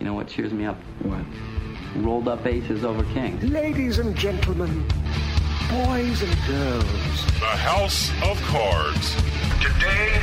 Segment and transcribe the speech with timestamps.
[0.00, 0.78] You know what cheers me up?
[1.02, 1.20] What?
[1.96, 3.44] Rolled up aces over kings.
[3.44, 4.82] Ladies and gentlemen,
[5.68, 7.24] boys and girls.
[7.38, 9.14] The House of Cards.
[9.60, 10.18] Today,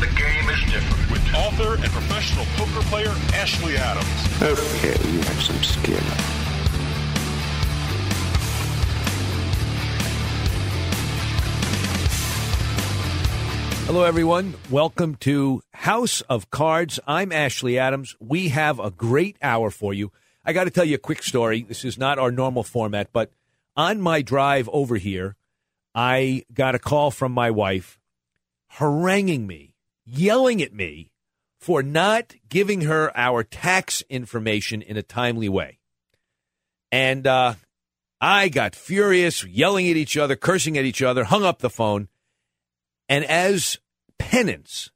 [0.00, 1.10] the game is different.
[1.10, 4.42] With author and professional poker player Ashley Adams.
[4.42, 6.41] Okay, you have some skill.
[13.92, 14.54] Hello, everyone.
[14.70, 16.98] Welcome to House of Cards.
[17.06, 18.16] I'm Ashley Adams.
[18.18, 20.10] We have a great hour for you.
[20.46, 21.60] I got to tell you a quick story.
[21.60, 23.30] This is not our normal format, but
[23.76, 25.36] on my drive over here,
[25.94, 27.98] I got a call from my wife
[28.78, 29.74] haranguing me,
[30.06, 31.12] yelling at me
[31.60, 35.80] for not giving her our tax information in a timely way.
[36.90, 37.56] And uh,
[38.22, 42.08] I got furious, yelling at each other, cursing at each other, hung up the phone.
[43.06, 43.78] And as
[44.22, 44.90] penance,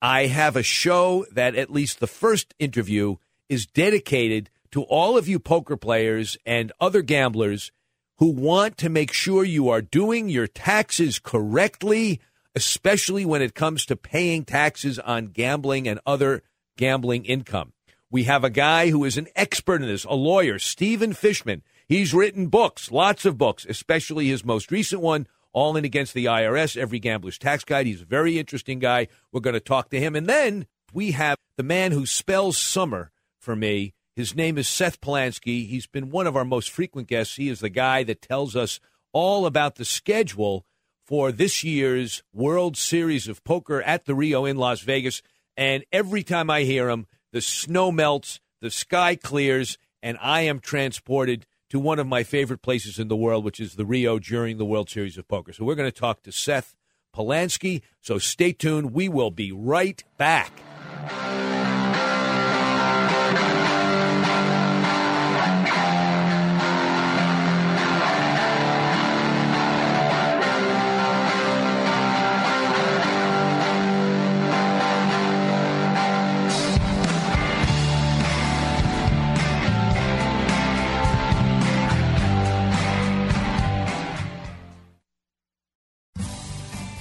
[0.00, 3.16] I have a show that at least the first interview
[3.48, 7.70] is dedicated to all of you poker players and other gamblers
[8.18, 12.20] who want to make sure you are doing your taxes correctly,
[12.54, 16.42] especially when it comes to paying taxes on gambling and other
[16.78, 17.72] gambling income.
[18.10, 21.62] We have a guy who is an expert in this, a lawyer, Stephen Fishman.
[21.86, 26.26] He's written books, lots of books, especially his most recent one, All In Against the
[26.26, 27.86] IRS, Every Gambler's Tax Guide.
[27.86, 29.08] He's a very interesting guy.
[29.32, 30.14] We're going to talk to him.
[30.14, 33.94] And then we have the man who spells summer for me.
[34.16, 35.66] His name is Seth Palansky.
[35.66, 37.36] He's been one of our most frequent guests.
[37.36, 38.80] He is the guy that tells us
[39.12, 40.66] all about the schedule
[41.06, 45.22] for this year's World Series of Poker at the Rio in Las Vegas.
[45.56, 50.60] And every time I hear him, the snow melts, the sky clears, and I am
[50.60, 54.58] transported to one of my favorite places in the world, which is the Rio during
[54.58, 55.52] the World Series of Poker.
[55.52, 56.76] So we're going to talk to Seth
[57.12, 57.82] Palansky.
[58.00, 58.92] So stay tuned.
[58.92, 60.52] We will be right back.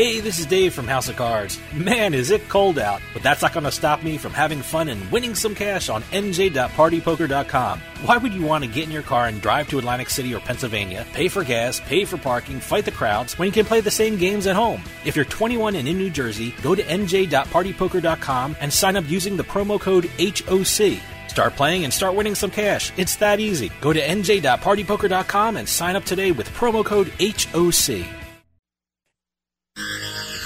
[0.00, 1.60] Hey, this is Dave from House of Cards.
[1.74, 4.88] Man, is it cold out, but that's not going to stop me from having fun
[4.88, 7.80] and winning some cash on nj.partypoker.com.
[8.06, 10.40] Why would you want to get in your car and drive to Atlantic City or
[10.40, 13.90] Pennsylvania, pay for gas, pay for parking, fight the crowds, when you can play the
[13.90, 14.82] same games at home?
[15.04, 19.44] If you're 21 and in New Jersey, go to nj.partypoker.com and sign up using the
[19.44, 20.98] promo code HOC.
[21.28, 22.90] Start playing and start winning some cash.
[22.96, 23.70] It's that easy.
[23.82, 28.19] Go to nj.partypoker.com and sign up today with promo code HOC.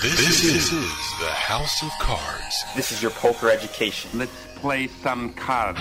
[0.04, 2.64] This, this is the House of Cards.
[2.76, 4.10] This is your poker education.
[4.18, 5.78] Let's play some cards.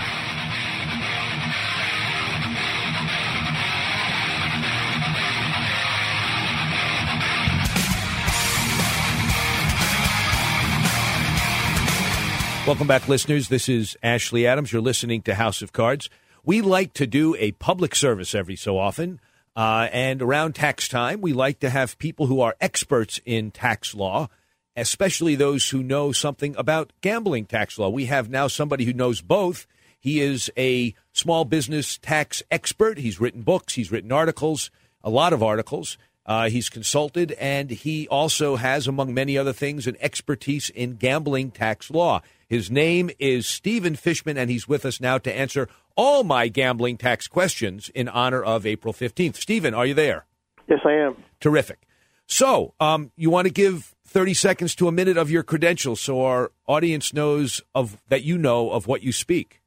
[12.66, 13.48] Welcome back, listeners.
[13.48, 14.72] This is Ashley Adams.
[14.72, 16.08] You're listening to House of Cards.
[16.42, 19.20] We like to do a public service every so often.
[19.56, 23.94] Uh, and around tax time, we like to have people who are experts in tax
[23.94, 24.28] law,
[24.76, 27.88] especially those who know something about gambling tax law.
[27.88, 29.66] We have now somebody who knows both.
[30.00, 32.98] He is a small business tax expert.
[32.98, 34.70] He's written books, he's written articles,
[35.02, 35.96] a lot of articles.
[36.26, 41.50] Uh, he's consulted, and he also has, among many other things, an expertise in gambling
[41.50, 42.22] tax law.
[42.48, 46.96] His name is Stephen Fishman, and he's with us now to answer all my gambling
[46.96, 49.36] tax questions in honor of April 15th.
[49.36, 50.26] Stephen, are you there?
[50.68, 51.16] Yes, I am.
[51.40, 51.86] Terrific.
[52.26, 56.24] So, um, you want to give 30 seconds to a minute of your credentials so
[56.24, 59.60] our audience knows of that you know of what you speak.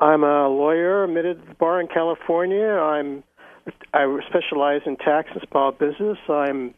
[0.00, 2.66] I'm a lawyer, admitted to the bar in California.
[2.66, 3.22] I'm
[3.94, 6.18] I specialize in tax and small business.
[6.28, 6.74] I'm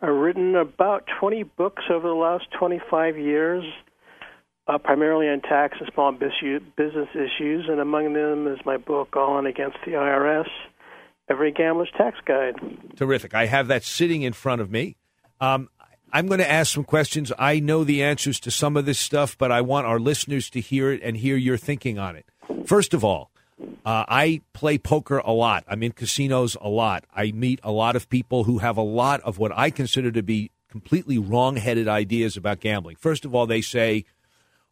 [0.00, 3.64] I've written about 20 books over the last 25 years,
[4.66, 9.38] uh, primarily on tax and small business issues, and among them is my book "All
[9.38, 10.48] In Against the IRS:
[11.28, 12.54] Every Gambler's Tax Guide."
[12.96, 13.34] Terrific.
[13.34, 14.96] I have that sitting in front of me.
[15.40, 15.68] Um,
[16.12, 17.32] I'm going to ask some questions.
[17.38, 20.60] I know the answers to some of this stuff, but I want our listeners to
[20.60, 22.26] hear it and hear your thinking on it.
[22.66, 23.30] First of all,
[23.84, 25.64] uh, I play poker a lot.
[25.66, 27.04] I'm in casinos a lot.
[27.14, 30.22] I meet a lot of people who have a lot of what I consider to
[30.22, 32.96] be completely wrong-headed ideas about gambling.
[32.96, 34.04] First of all, they say,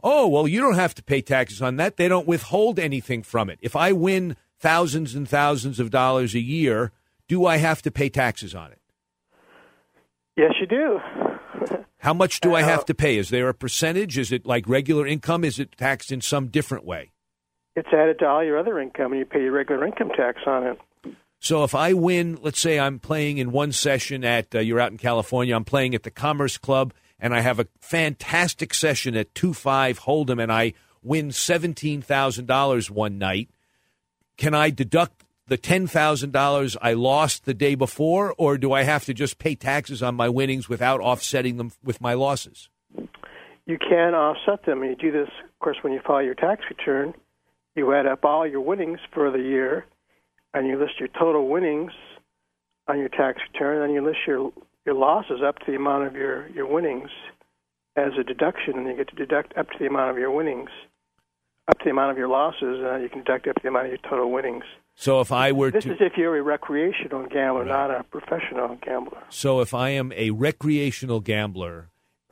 [0.03, 1.97] "Oh, well, you don't have to pay taxes on that.
[1.97, 3.59] They don't withhold anything from it.
[3.63, 6.93] If I win thousands and thousands of dollars a year,
[7.29, 8.81] do I have to pay taxes on it?"
[10.37, 11.01] Yes, you do.
[11.99, 13.19] How much do I have to pay?
[13.19, 14.17] Is there a percentage?
[14.17, 15.45] Is it like regular income?
[15.45, 17.11] Is it taxed in some different way?
[17.77, 20.67] It's added to all your other income, and you pay your regular income tax on
[20.67, 20.81] it.
[21.41, 24.93] So if I win, let's say I'm playing in one session at, uh, you're out
[24.93, 29.35] in California, I'm playing at the Commerce Club, and I have a fantastic session at
[29.35, 33.51] 2 5 Hold'em, and I win $17,000 one night.
[34.37, 39.15] Can I deduct the $10,000 I lost the day before, or do I have to
[39.15, 42.69] just pay taxes on my winnings without offsetting them with my losses?
[43.67, 44.85] You can offset them.
[44.85, 47.15] You do this, of course, when you file your tax return
[47.75, 49.87] you add up all your winnings for the year,
[50.53, 51.93] and you list your total winnings
[52.89, 54.53] on your tax return, and you list your
[54.91, 57.11] your losses up to the amount of your your winnings
[57.97, 60.71] as a deduction, and you get to deduct up to the amount of your winnings,
[61.69, 63.87] up to the amount of your losses, and you can deduct up to the amount
[63.87, 64.65] of your total winnings.
[64.97, 67.69] So if I were this to, is if you're a recreational gambler, Right.
[67.69, 69.23] not a professional gambler.
[69.29, 71.89] so if I am a recreational gambler,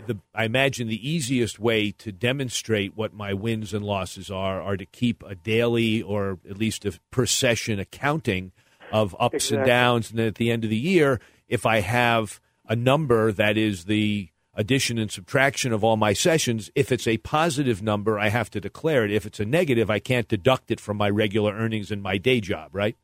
[0.07, 4.77] the I imagine the easiest way to demonstrate what my wins and losses are are
[4.77, 8.51] to keep a daily or at least a per session accounting
[8.91, 12.41] of ups and downs, and then at the end of the year, if I have
[12.69, 17.17] a number that is the addition and subtraction of all my sessions, if it's a
[17.19, 19.13] positive number, I have to declare it.
[19.13, 22.41] If it's a negative, I can't deduct it from my regular earnings in my day
[22.41, 22.97] job, right?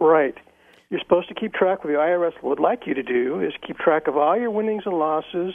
[0.00, 0.34] Right.
[0.90, 1.84] You're supposed to keep track.
[1.84, 4.84] What the IRS would like you to do is keep track of all your winnings
[4.86, 5.54] and losses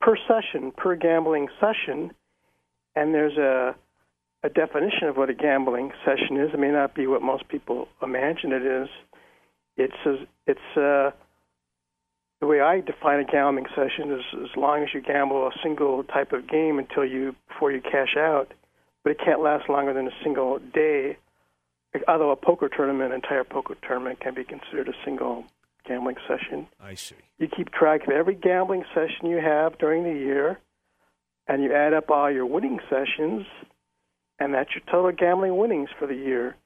[0.00, 2.12] per session, per gambling session.
[2.94, 3.74] And there's a
[4.42, 6.48] a definition of what a gambling session is.
[6.54, 8.88] It may not be what most people imagine it is.
[9.76, 10.14] It's a,
[10.46, 11.10] it's uh
[12.40, 16.04] the way I define a gambling session is as long as you gamble a single
[16.04, 18.52] type of game until you before you cash out,
[19.04, 21.16] but it can't last longer than a single day
[22.08, 25.44] although a poker tournament, entire poker tournament, can be considered a single
[25.86, 26.66] gambling session.
[26.80, 27.16] I see.
[27.38, 30.58] You keep track of every gambling session you have during the year,
[31.46, 33.46] and you add up all your winning sessions,
[34.38, 36.56] and that's your total gambling winnings for the year.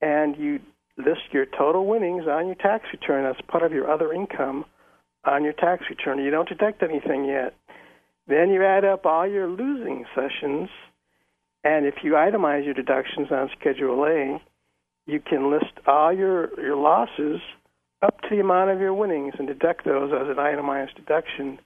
[0.00, 0.60] And you
[0.96, 4.64] list your total winnings on your tax return as part of your other income
[5.26, 6.22] on your tax return.
[6.22, 7.54] You don't deduct anything yet.
[8.26, 10.68] Then you add up all your losing sessions,
[11.62, 14.40] and if you itemize your deductions on Schedule A,
[15.06, 17.40] you can list all your, your losses
[18.02, 21.58] up to the amount of your winnings and deduct those as an itemized deduction.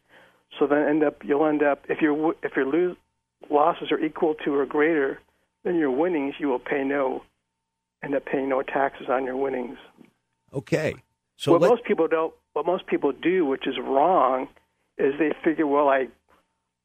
[0.59, 2.97] So then end up you'll end up if your if your lose,
[3.51, 5.21] losses are equal to or greater
[5.65, 7.23] than your winnings, you will pay no
[8.03, 9.79] end up paying no taxes on your winnings.
[10.55, 10.95] Okay.
[11.37, 14.49] So most people don't what most people do, which is wrong,
[14.97, 16.09] is they figure, well, I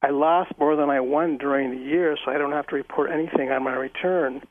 [0.06, 3.10] I lost more than I won during the year, so I don't have to report
[3.10, 4.42] anything on my return.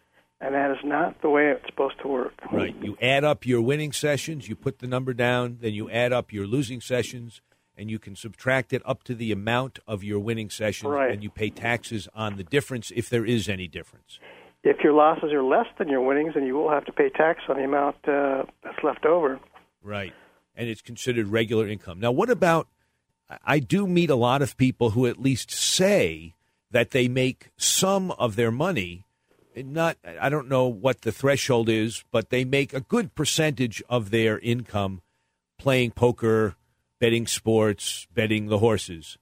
[0.40, 2.32] And that is not the way it's supposed to work.
[2.50, 2.74] Right.
[2.82, 6.32] You add up your winning sessions, you put the number down, then you add up
[6.32, 7.42] your losing sessions,
[7.76, 11.12] and you can subtract it up to the amount of your winning sessions, Right.
[11.12, 14.18] and you pay taxes on the difference if there is any difference.
[14.64, 17.42] If your losses are less than your winnings, then you will have to pay tax
[17.48, 19.38] on the amount uh, that's left over.
[19.82, 20.12] Right.
[20.54, 22.00] And it's considered regular income.
[22.00, 22.68] Now, what about?
[23.46, 26.34] I- do meet a lot of people who at least say
[26.70, 29.04] that they make some of their money.
[29.56, 34.10] Not, I don't know what the threshold is, but they make a good percentage of
[34.10, 35.02] their income
[35.58, 36.56] playing poker,
[36.98, 39.18] betting sports, betting the horses.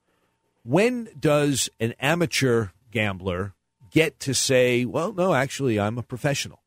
[0.64, 3.54] When does an amateur gambler
[3.90, 6.62] get to say, well, no, actually, I'm a professional?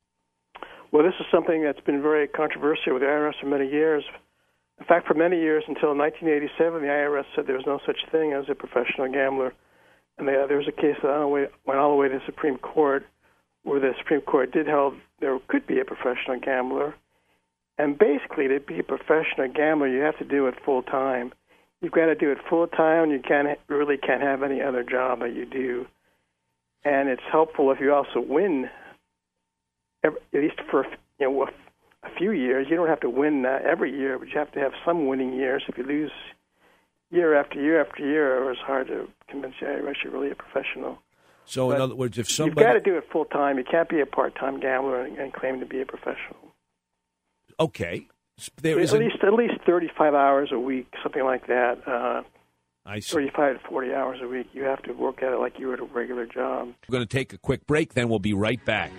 [0.92, 4.04] Well, this is something that's been very controversial with the IRS for many years.
[4.78, 8.32] In fact, for many years until 1987, the IRS said there was no such thing
[8.32, 9.52] as a professional gambler.
[10.18, 11.26] And they, there was a case that
[11.64, 13.04] went all the way to the Supreme Court,
[13.62, 16.94] where the Supreme Court did hold there could be a professional gambler.
[17.78, 21.32] And basically, to be a professional gambler, you have to do it full time.
[21.80, 23.10] You've got to do it full time.
[23.10, 25.86] You can't really can't have any other job that you do.
[26.84, 28.68] And it's helpful if you also win
[30.04, 30.86] at least for
[31.18, 31.48] you know
[32.04, 32.66] a, few years.
[32.70, 35.32] You don't have to win uh, every year, but you have to have some winning
[35.32, 35.64] years.
[35.68, 36.12] If you lose
[37.10, 40.98] year after year after year, it's hard to convince IRS you're really a professional.
[41.46, 42.60] So, in other words, if somebody.
[42.60, 43.58] You've got to do it full time.
[43.58, 46.54] You can't be a part time gambler and, and claim to be a professional.
[47.60, 48.06] okay,
[48.62, 51.86] there at is a, least at least 35 hours a week, something like that.
[51.86, 52.22] Uh,
[52.86, 53.14] I see.
[53.14, 54.48] 35 to 40 hours a week.
[54.52, 56.74] You have to work at it like you would a regular job.
[56.88, 58.90] We're going to take a quick break, then we'll be right back.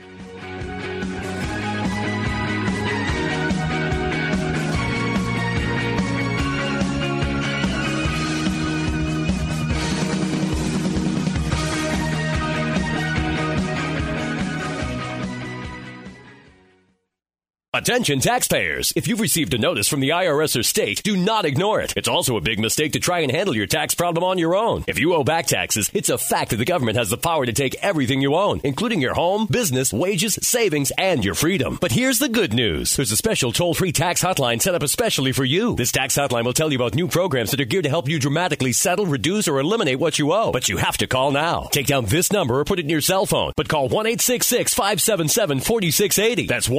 [17.76, 18.94] Attention taxpayers!
[18.96, 21.94] If you've received a notice from the IRS or state, do not ignore it.
[21.98, 24.86] It's also a big mistake to try and handle your tax problem on your own.
[24.88, 27.52] If you owe back taxes, it's a fact that the government has the power to
[27.52, 31.78] take everything you own, including your home, business, wages, savings, and your freedom.
[31.82, 32.96] But here's the good news.
[32.96, 35.76] There's a special toll-free tax hotline set up especially for you.
[35.76, 38.20] This tax hotline will tell you about new programs that are geared to help you
[38.20, 40.54] dramatically settle, reduce, or eliminate what you owe.
[40.54, 41.68] But you have to call now.
[41.74, 43.52] Take down this number or put it in your cell phone.
[43.58, 46.48] But call 1-866-577-4680.
[46.48, 46.70] That's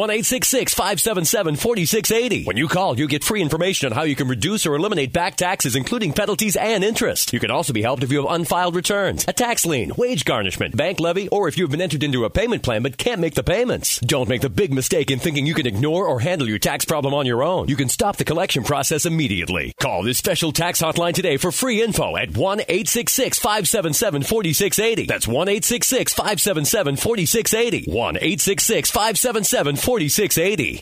[0.94, 2.46] 1-866-577-4680.
[2.46, 5.36] When you call, you get free information on how you can reduce or eliminate back
[5.36, 7.32] taxes, including penalties and interest.
[7.32, 10.76] You can also be helped if you have unfiled returns, a tax lien, wage garnishment,
[10.76, 13.42] bank levy, or if you've been entered into a payment plan but can't make the
[13.42, 13.98] payments.
[14.00, 17.14] Don't make the big mistake in thinking you can ignore or handle your tax problem
[17.14, 17.68] on your own.
[17.68, 19.74] You can stop the collection process immediately.
[19.80, 25.06] Call this special tax hotline today for free info at 1 866 577 4680.
[25.06, 27.90] That's 1 866 577 4680.
[27.90, 30.75] 1 866 577 4680.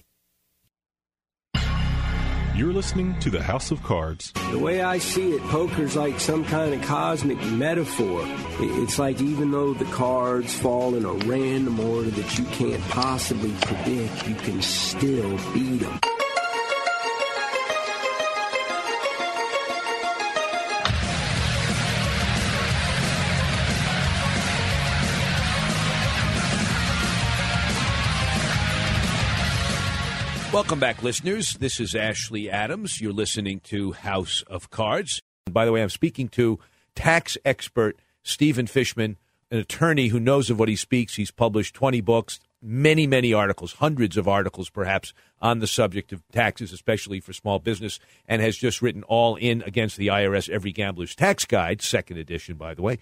[2.56, 4.30] You're listening to the House of Cards.
[4.52, 8.23] The way I see it, poker's like some kind of cosmic metaphor.
[8.61, 13.52] It's like even though the cards fall in a random order that you can't possibly
[13.62, 15.99] predict, you can still beat them.
[30.54, 31.54] Welcome back, listeners.
[31.54, 33.00] This is Ashley Adams.
[33.00, 35.20] You're listening to House of Cards.
[35.50, 36.61] By the way, I'm speaking to
[36.94, 39.16] tax expert Stephen Fishman,
[39.50, 41.16] an attorney who knows of what he speaks.
[41.16, 46.23] He's published 20 books, many, many articles, hundreds of articles perhaps, on the subject of
[46.30, 50.70] taxes, especially for small business, and has just written All In Against the IRS Every
[50.70, 53.00] Gambler's Tax Guide, second edition, by the way.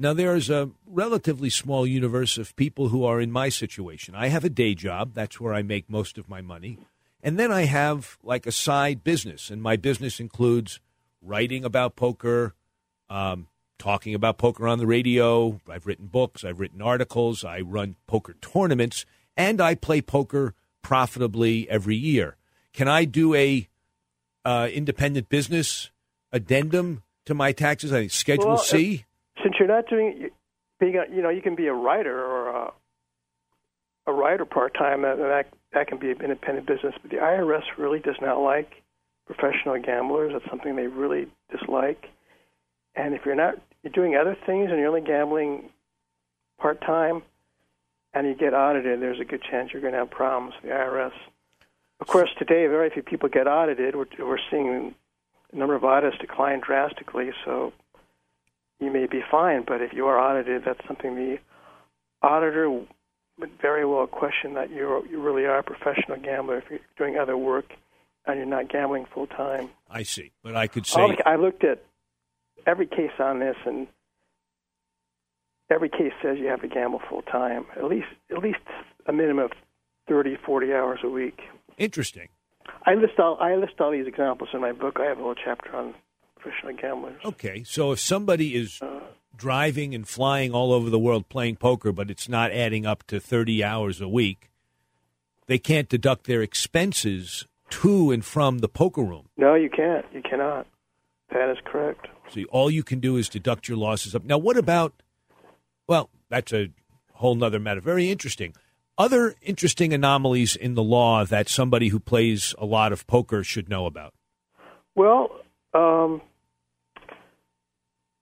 [0.00, 4.14] Now, there is a relatively small universe of people who are in my situation.
[4.14, 6.78] I have a day job, that's where I make most of my money.
[7.20, 10.78] And then I have like a side business, and my business includes
[11.20, 12.54] writing about poker,
[13.10, 15.60] um, talking about poker on the radio.
[15.68, 19.04] I've written books, I've written articles, I run poker tournaments,
[19.36, 22.36] and I play poker profitably every year.
[22.72, 23.68] Can I do a
[24.44, 25.90] uh, independent business
[26.30, 27.92] addendum to my taxes?
[27.92, 29.04] I Schedule Well, C.
[29.42, 30.30] Since you're not doing
[30.80, 32.72] being a, you know you can be a writer or a,
[34.06, 36.94] a writer part time and that that can be an independent business.
[37.00, 38.82] But the IRS really does not like
[39.26, 40.32] professional gamblers.
[40.32, 42.06] That's something they really dislike.
[42.94, 45.70] And if you're not you're doing other things and you're only gambling
[46.58, 47.22] part time,
[48.14, 50.76] and you get audited, there's a good chance you're going to have problems with the
[50.76, 51.12] IRS.
[52.00, 53.96] Of course, today very few people get audited.
[53.96, 54.94] We're, we're seeing
[55.50, 57.30] the number of audits decline drastically.
[57.44, 57.72] So
[58.80, 61.38] you may be fine, but if you are audited, that's something the
[62.22, 66.80] auditor would very well question that you you really are a professional gambler if you're
[66.96, 67.66] doing other work
[68.26, 69.70] and you're not gambling full time.
[69.90, 71.82] I see, but I could say All I looked at
[72.66, 73.86] every case on this, and
[75.70, 78.58] every case says you have to gamble full time, at least at least
[79.06, 79.52] a minimum of
[80.08, 81.40] 30, 40 hours a week.
[81.76, 82.28] interesting.
[82.84, 84.98] I list all I list all these examples in my book.
[85.00, 85.94] I have a whole chapter on
[86.38, 87.20] professional gamblers.
[87.24, 89.00] Okay, so if somebody is Uh,
[89.36, 93.20] driving and flying all over the world playing poker, but it's not adding up to
[93.20, 94.50] 30 hours a week,
[95.46, 99.28] they can't deduct their expenses to and from the poker room.
[99.36, 100.04] No, you can't.
[100.12, 100.66] You cannot.
[101.30, 102.08] That is correct.
[102.30, 104.24] So all you can do is deduct your losses up.
[104.24, 104.92] Now, what about,
[105.86, 106.70] well, that's a
[107.14, 107.80] whole nother matter.
[107.80, 108.54] Very interesting.
[108.96, 113.68] Other interesting anomalies in the law that somebody who plays a lot of poker should
[113.68, 114.12] know about.
[114.96, 115.30] Well,
[115.74, 116.20] um,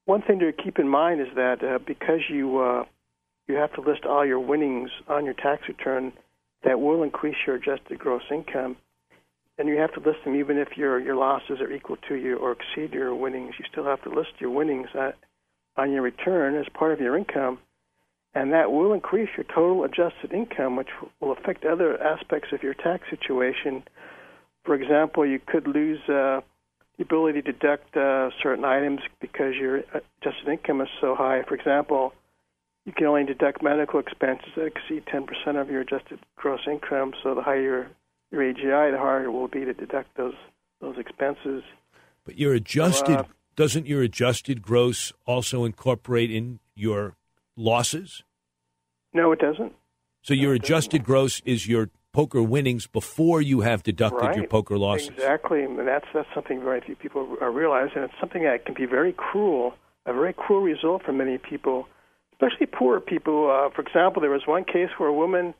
[0.06, 2.84] one thing to keep in mind is that uh, because you uh,
[3.46, 6.12] you have to list all your winnings on your tax return,
[6.64, 8.76] that will increase your adjusted gross income,
[9.58, 12.38] and you have to list them even if your your losses are equal to your
[12.38, 13.54] or exceed your winnings.
[13.58, 15.16] You still have to list your winnings at,
[15.76, 17.58] on your return as part of your income,
[18.32, 22.74] and that will increase your total adjusted income, which will affect other aspects of your
[22.74, 23.82] tax situation.
[24.64, 26.00] For example, you could lose.
[26.08, 26.42] Uh,
[26.96, 31.42] the ability to deduct uh, certain items because your adjusted income is so high.
[31.46, 32.14] For example,
[32.84, 37.12] you can only deduct medical expenses that exceed 10% of your adjusted gross income.
[37.22, 37.90] So the higher
[38.30, 40.34] your, AGI, the harder it will be to deduct those
[40.80, 41.62] those expenses.
[42.24, 43.24] But your adjusted Uh,
[43.56, 47.16] doesn't your adjusted gross also incorporate in your
[47.56, 48.22] losses?
[49.14, 49.72] No, it doesn't.
[50.20, 55.10] So your adjusted gross is your poker winnings before you have deducted your poker losses.
[55.10, 58.86] Exactly, and that's that's something very few people realize, and it's something that can be
[58.86, 59.74] very cruel,
[60.06, 61.86] a very cruel result for many people,
[62.32, 63.50] especially poor people.
[63.50, 65.52] Uh, for example, there was one case where a woman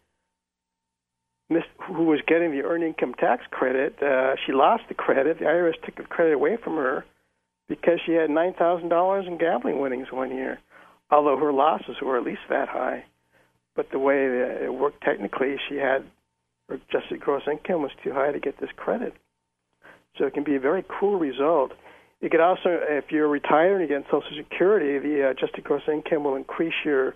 [1.51, 4.03] missed, who was getting the earned income tax credit.
[4.03, 5.39] Uh, she lost the credit.
[5.39, 7.05] The IRS took the credit away from her
[7.69, 10.59] because she had nine thousand dollars in gambling winnings one year,
[11.11, 13.05] although her losses were at least that high.
[13.75, 16.03] But the way that it worked technically, she had
[16.69, 19.15] her adjusted gross income was too high to get this credit.
[20.19, 21.73] So it can be a very cruel result.
[22.21, 26.25] It could also, if you're retired and you get Social Security, the adjusted gross income
[26.25, 27.15] will increase your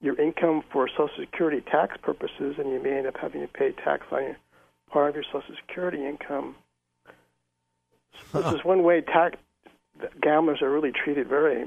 [0.00, 3.72] your income for Social Security tax purposes, and you may end up having to pay
[3.72, 4.36] tax on your,
[4.90, 6.56] part of your Social Security income.
[8.30, 9.38] So This is one way tax
[10.20, 11.66] gamblers are really treated very,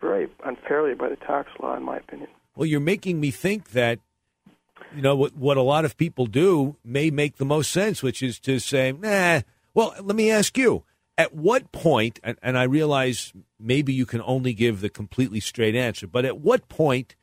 [0.00, 2.30] very unfairly by the tax law, in my opinion.
[2.54, 3.98] Well, you're making me think that
[4.94, 8.22] you know what what a lot of people do may make the most sense, which
[8.22, 9.40] is to say, nah.
[9.74, 10.84] Well, let me ask you:
[11.18, 12.18] At what point?
[12.22, 16.38] And, and I realize maybe you can only give the completely straight answer, but at
[16.38, 17.14] what point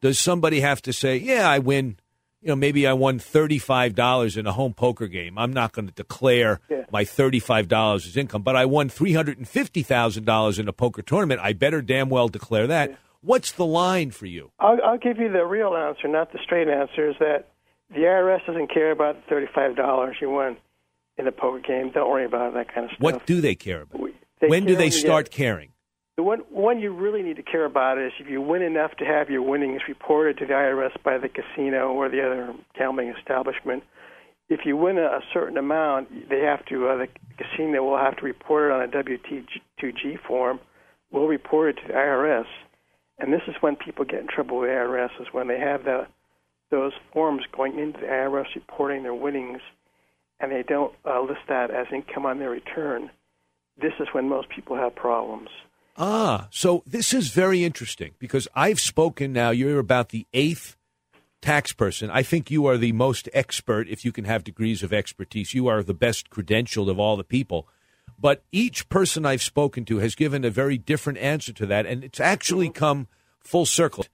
[0.00, 1.98] does somebody have to say, "Yeah, I win"?
[2.40, 5.38] You know, maybe I won thirty-five dollars in a home poker game.
[5.38, 6.86] I'm not going to declare Yeah.
[6.90, 10.66] my thirty-five dollars as income, but I won three hundred and fifty thousand dollars in
[10.66, 11.40] a poker tournament.
[11.42, 12.98] I better damn well declare that.
[13.22, 14.50] What's the line for you?
[14.58, 17.48] I'll, I'll give you the real answer, not the straight answer, is that
[17.90, 20.56] the IRS doesn't care about the thirty-five dollars you won
[21.16, 21.90] in a poker game.
[21.92, 23.00] Don't worry about that kind of stuff.
[23.00, 24.00] What do they care about?
[24.40, 25.68] They when do they start get- caring?
[26.16, 29.04] The one, one you really need to care about is if you win enough to
[29.04, 33.82] have your winnings reported to the IRS by the casino or the other gambling establishment.
[34.50, 36.88] If you win a, a certain amount, they have to.
[36.88, 37.08] Uh, the
[37.38, 40.60] casino will have to report it on a W-2G form.
[41.10, 42.44] Will report it to the IRS,
[43.22, 45.10] and this is when people get in trouble with IRS.
[45.20, 46.06] Is when they have the
[46.70, 49.60] those forms going into the IRS reporting their winnings,
[50.40, 53.10] and they don't uh, list that as income on their return.
[53.80, 55.48] This is when most people have problems.
[55.96, 59.50] Ah, so this is very interesting because I've spoken now.
[59.50, 60.76] You're about the eighth
[61.40, 62.10] tax person.
[62.10, 65.54] I think you are the most expert, if you can have degrees of expertise.
[65.54, 67.68] You are the best credentialed of all the people.
[68.22, 72.04] But each person I've spoken to has given a very different answer to that, and
[72.04, 73.08] it's actually come
[73.40, 74.06] full circle.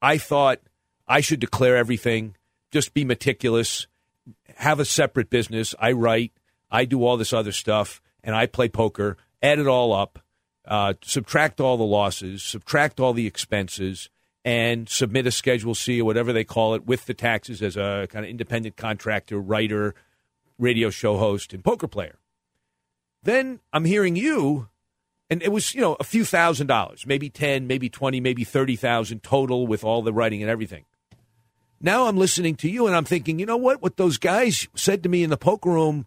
[0.00, 0.60] I thought
[1.08, 2.36] I should declare everything,
[2.70, 3.88] just be meticulous,
[4.54, 5.74] have a separate business.
[5.80, 6.32] I write,
[6.70, 10.20] I do all this other stuff, and I play poker, add it all up,
[10.64, 14.10] uh, subtract all the losses, subtract all the expenses,
[14.44, 18.06] and submit a Schedule C or whatever they call it with the taxes as a
[18.10, 19.96] kind of independent contractor, writer,
[20.56, 22.20] radio show host, and poker player.
[23.26, 24.68] Then I'm hearing you,
[25.28, 28.76] and it was you know a few thousand dollars, maybe ten, maybe twenty, maybe thirty
[28.76, 30.84] thousand total with all the writing and everything.
[31.80, 33.82] Now I'm listening to you, and I'm thinking, you know what?
[33.82, 36.06] What those guys said to me in the poker room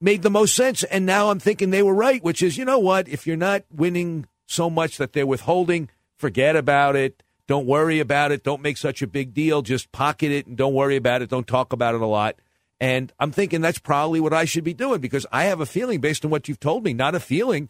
[0.00, 2.78] made the most sense, and now I'm thinking they were right, which is, you know
[2.78, 3.06] what?
[3.06, 7.22] If you're not winning so much that they're withholding, forget about it.
[7.46, 8.42] Don't worry about it.
[8.42, 9.60] Don't make such a big deal.
[9.60, 11.28] Just pocket it and don't worry about it.
[11.28, 12.36] Don't talk about it a lot.
[12.80, 16.00] And I'm thinking that's probably what I should be doing because I have a feeling,
[16.00, 17.68] based on what you've told me, not a feeling,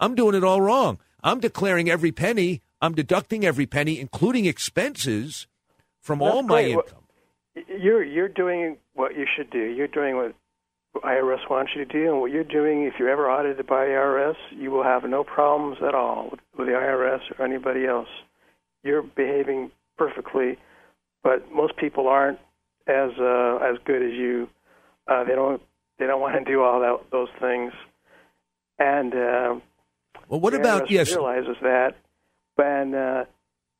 [0.00, 0.98] I'm doing it all wrong.
[1.22, 5.46] I'm declaring every penny, I'm deducting every penny, including expenses
[6.00, 6.72] from That's all my great.
[6.72, 7.04] income.
[7.80, 9.58] You're you're doing what you should do.
[9.58, 10.34] You're doing what
[11.02, 12.84] IRS wants you to do, and what you're doing.
[12.84, 16.68] If you're ever audited by IRS, you will have no problems at all with, with
[16.68, 18.08] the IRS or anybody else.
[18.84, 20.56] You're behaving perfectly,
[21.24, 22.38] but most people aren't
[22.88, 24.48] as uh, as good as you.
[25.06, 25.62] Uh, they don't
[25.98, 27.72] they don't want to do all that, those things,
[28.78, 29.54] and uh,
[30.28, 31.10] Well, what about yes?
[31.10, 31.96] realizes that,
[32.56, 33.24] and uh,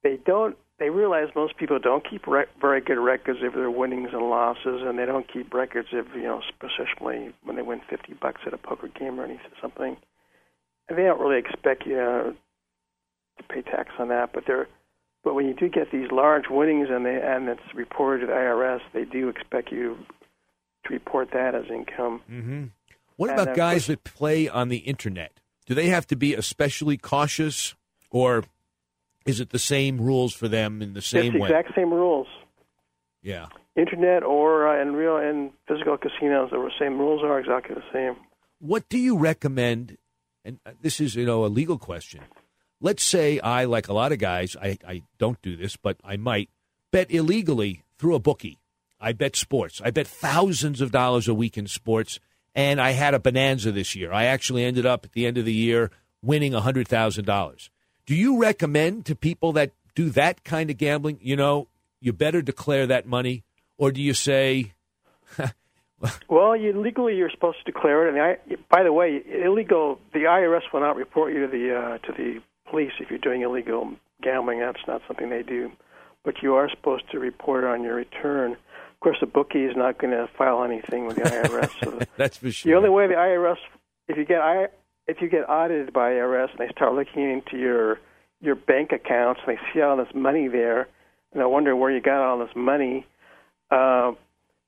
[0.02, 0.56] they don't.
[0.78, 4.82] They realize most people don't keep rec- very good records of their winnings and losses,
[4.84, 8.54] and they don't keep records of you know, especially when they win fifty bucks at
[8.54, 9.96] a poker game or anything something.
[10.88, 12.32] And they don't really expect you uh,
[13.38, 14.68] to pay tax on that, but they're.
[15.28, 18.32] But when you do get these large winnings and they and it's reported to the
[18.32, 19.98] IRS, they do expect you
[20.86, 22.22] to report that as income.
[22.26, 22.64] hmm
[23.16, 25.32] What And, about guys that play on the internet?
[25.66, 27.74] Do they have to be especially cautious,
[28.10, 28.44] or
[29.26, 31.48] is it the same rules for them in the same the way?
[31.50, 32.26] exact same rules.
[33.20, 33.48] Yeah.
[33.76, 38.16] internet or uh, in real and physical casinos, the same rules are exactly the same.
[38.60, 39.98] What do you recommend?
[40.42, 42.22] And uh, this is, you know, a legal question.
[42.80, 46.16] Let's say I, like a lot of guys, I, I don't do this, but I
[46.16, 46.48] might
[46.90, 48.58] bet illegally through a bookie.
[49.00, 49.80] I bet sports.
[49.84, 52.18] I bet thousands of dollars a week in sports,
[52.54, 54.12] and I had a bonanza this year.
[54.12, 55.90] I actually ended up at the end of the year
[56.22, 57.70] winning hundred thousand dollars.
[58.06, 61.18] Do you recommend to people that do that kind of gambling?
[61.22, 61.68] You know,
[62.00, 63.44] you better declare that money,
[63.76, 64.72] or do you say?
[66.28, 68.14] Well, you legally you're supposed to declare it.
[68.14, 69.98] And I, by the way, illegal.
[70.12, 73.42] The IRS will not report you to the uh, to the police if you're doing
[73.42, 74.60] illegal gambling.
[74.60, 75.70] That's not something they do,
[76.24, 78.52] but you are supposed to report on your return.
[78.52, 81.70] Of course, the bookie is not going to file anything with the IRS.
[81.82, 82.72] so That's for sure.
[82.72, 83.58] the only way the IRS,
[84.08, 84.68] if you get I,
[85.06, 88.00] if you get audited by IRS and they start looking into your
[88.40, 90.88] your bank accounts and they see all this money there,
[91.32, 93.06] and they wonder where you got all this money,
[93.70, 94.12] uh,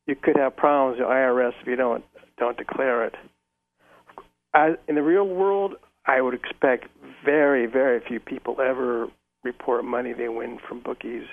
[0.07, 2.05] you could have problems with the IRS if you don't
[2.39, 3.15] don't declare it.
[4.53, 5.77] I, in the real world,
[6.11, 6.87] I would expect
[7.25, 9.09] very very few people ever
[9.45, 11.27] report money they win from bookies.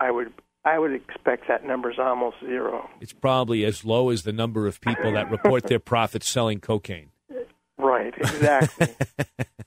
[0.00, 0.32] I would
[0.64, 2.88] I would expect that number is almost zero.
[3.00, 7.10] It's probably as low as the number of people that report their profits selling cocaine.
[7.78, 8.88] Right, exactly.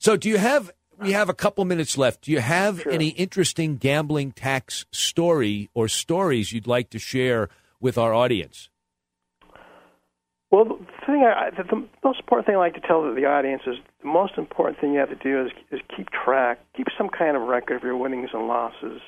[0.00, 0.70] So, do you have?
[1.00, 2.22] We have a couple minutes left.
[2.22, 2.92] Do you have Sure.
[2.92, 7.48] any interesting gambling tax story or stories you'd like to share
[7.80, 8.68] with our audience?
[10.50, 13.62] Well, the thing I, the, the most important thing I like to tell the audience
[13.66, 17.08] is the most important thing you have to do is is keep track, keep some
[17.10, 19.00] kind of record of your winnings and losses.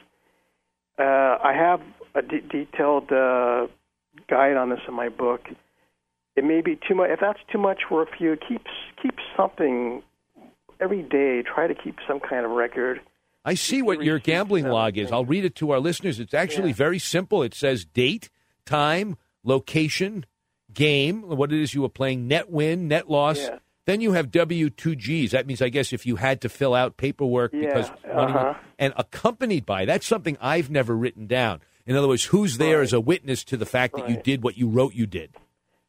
[0.99, 1.03] Uh,
[1.43, 1.81] I have
[2.15, 3.69] a de- detailed uh,
[4.29, 5.49] guide on this in my book.
[6.37, 7.09] It may be too much.
[7.11, 8.67] If that's too much for a few, keep
[9.03, 10.03] keep something
[10.79, 11.43] every day.
[11.43, 13.01] Try to keep some kind of record.
[13.47, 15.11] I see what your gambling log is.
[15.11, 16.21] I'll read it to our listeners.
[16.21, 16.75] It's actually Yeah.
[16.77, 17.43] very simple.
[17.43, 18.29] It says date,
[18.67, 20.27] time, location,
[20.75, 23.39] game, what it is you were playing, net win, net loss.
[23.39, 23.59] Yeah.
[23.87, 25.31] Then you have W2Gs.
[25.31, 28.55] That means, I guess, if you had to fill out paperwork Yeah, because money, uh-huh.
[28.79, 31.61] and accompanied by that's something I've never written down.
[31.87, 32.85] In other words, who's there Right.
[32.85, 35.31] as a witness to the fact that you did what you wrote you did?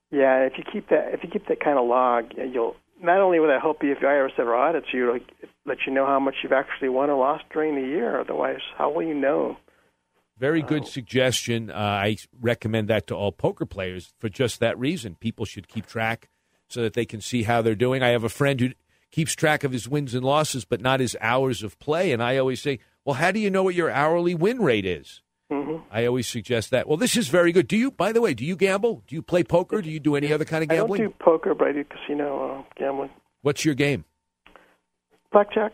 [0.09, 3.39] Yeah, if you keep that if you keep that kind of log, you'll not only
[3.39, 5.25] will that help you if the IRS ever audits you, it'll
[5.65, 8.19] let you know how much you've actually won or lost during the year.
[8.19, 9.57] Otherwise, how will you know?
[10.41, 11.69] Very good suggestion.
[11.69, 15.13] Uh, I recommend that to all poker players for just that reason.
[15.13, 16.29] People should keep track
[16.67, 18.01] so that they can see how they're doing.
[18.01, 18.69] I have a friend who
[19.11, 22.11] keeps track of his wins and losses, but not his hours of play.
[22.11, 25.21] And I always say, well, how do you know what your hourly win rate is?
[25.51, 26.87] hmm I always suggest that.
[26.87, 27.67] Well, this is very good.
[27.67, 29.03] Do you, by the way, do you gamble?
[29.05, 29.79] Do you play poker?
[29.79, 31.01] Do you do any other kind of gambling?
[31.01, 33.11] I don't do poker, but I do casino uh, gambling.
[33.43, 34.05] What's your game?
[35.31, 35.71] Blackjack?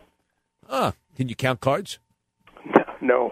[0.69, 1.99] Ah, can you count cards?
[2.99, 3.31] No.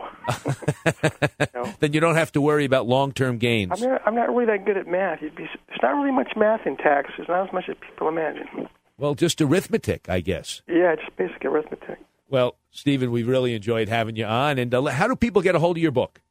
[1.54, 1.74] No.
[1.80, 3.82] Then you don't have to worry about long term gains.
[3.82, 5.22] I'm not, I'm not really that good at math.
[5.22, 7.12] Be, there's not really much math in tax.
[7.18, 8.70] There's not as much as people imagine.
[8.98, 10.62] Well, just arithmetic, I guess.
[10.68, 12.00] Yeah, just basic arithmetic.
[12.30, 14.58] Well, Stephen, we really enjoyed having you on.
[14.58, 16.22] And uh, how do people get a hold of your book?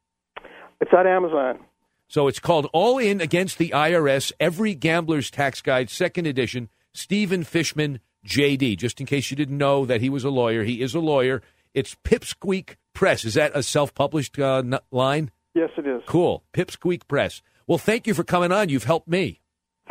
[0.81, 1.59] It's on Amazon.
[2.07, 6.69] So it's called All In Against the IRS Every Gambler's Tax Guide, second edition.
[6.93, 8.77] Stephen Fishman, JD.
[8.77, 11.41] Just in case you didn't know that he was a lawyer, he is a lawyer.
[11.73, 13.23] It's Pipsqueak Press.
[13.25, 15.29] Is that a self published uh, n- line?
[15.53, 16.01] Yes, it is.
[16.07, 16.43] Cool.
[16.53, 17.43] Pipsqueak Press.
[17.67, 18.69] Well, thank you for coming on.
[18.69, 19.41] You've helped me.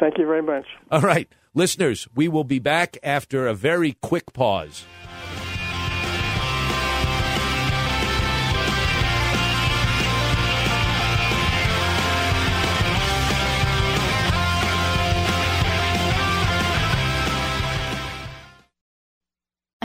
[0.01, 0.67] Thank you very much.
[0.91, 1.29] All right.
[1.55, 4.85] Listeners, we will be back after a very quick pause.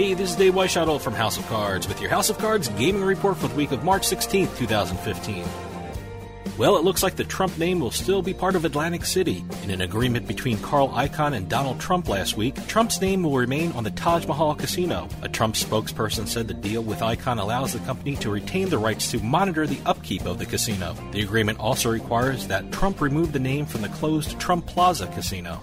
[0.00, 3.02] Hey, this is Dave Weishuttle from House of Cards with your House of Cards gaming
[3.02, 5.44] report for the week of March 16th, 2015.
[6.56, 9.44] Well, it looks like the Trump name will still be part of Atlantic City.
[9.62, 13.72] In an agreement between Carl Icahn and Donald Trump last week, Trump's name will remain
[13.72, 15.06] on the Taj Mahal Casino.
[15.20, 19.10] A Trump spokesperson said the deal with Icahn allows the company to retain the rights
[19.10, 20.94] to monitor the upkeep of the casino.
[21.12, 25.60] The agreement also requires that Trump remove the name from the closed Trump Plaza Casino.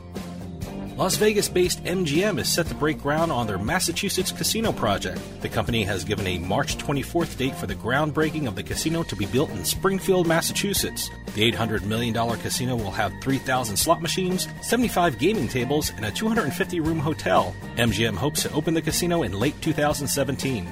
[0.98, 5.22] Las Vegas based MGM is set to break ground on their Massachusetts casino project.
[5.42, 9.16] The company has given a March 24th date for the groundbreaking of the casino to
[9.16, 11.12] be built in Springfield, Massachusetts.
[11.36, 16.80] The $800 million casino will have 3,000 slot machines, 75 gaming tables, and a 250
[16.80, 17.56] room hotel.
[17.76, 20.68] MGM hopes to open the casino in late 2017.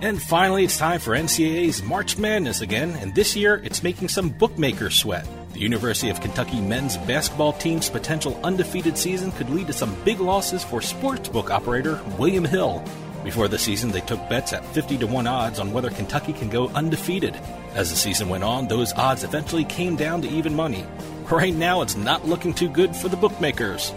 [0.00, 4.28] And finally, it's time for NCAA's March Madness again, and this year it's making some
[4.28, 5.26] bookmakers sweat.
[5.58, 10.20] The University of Kentucky men's basketball team's potential undefeated season could lead to some big
[10.20, 12.80] losses for sportsbook operator William Hill.
[13.24, 16.48] Before the season, they took bets at 50 to 1 odds on whether Kentucky can
[16.48, 17.34] go undefeated.
[17.74, 20.86] As the season went on, those odds eventually came down to even money.
[21.28, 23.90] Right now, it's not looking too good for the bookmakers.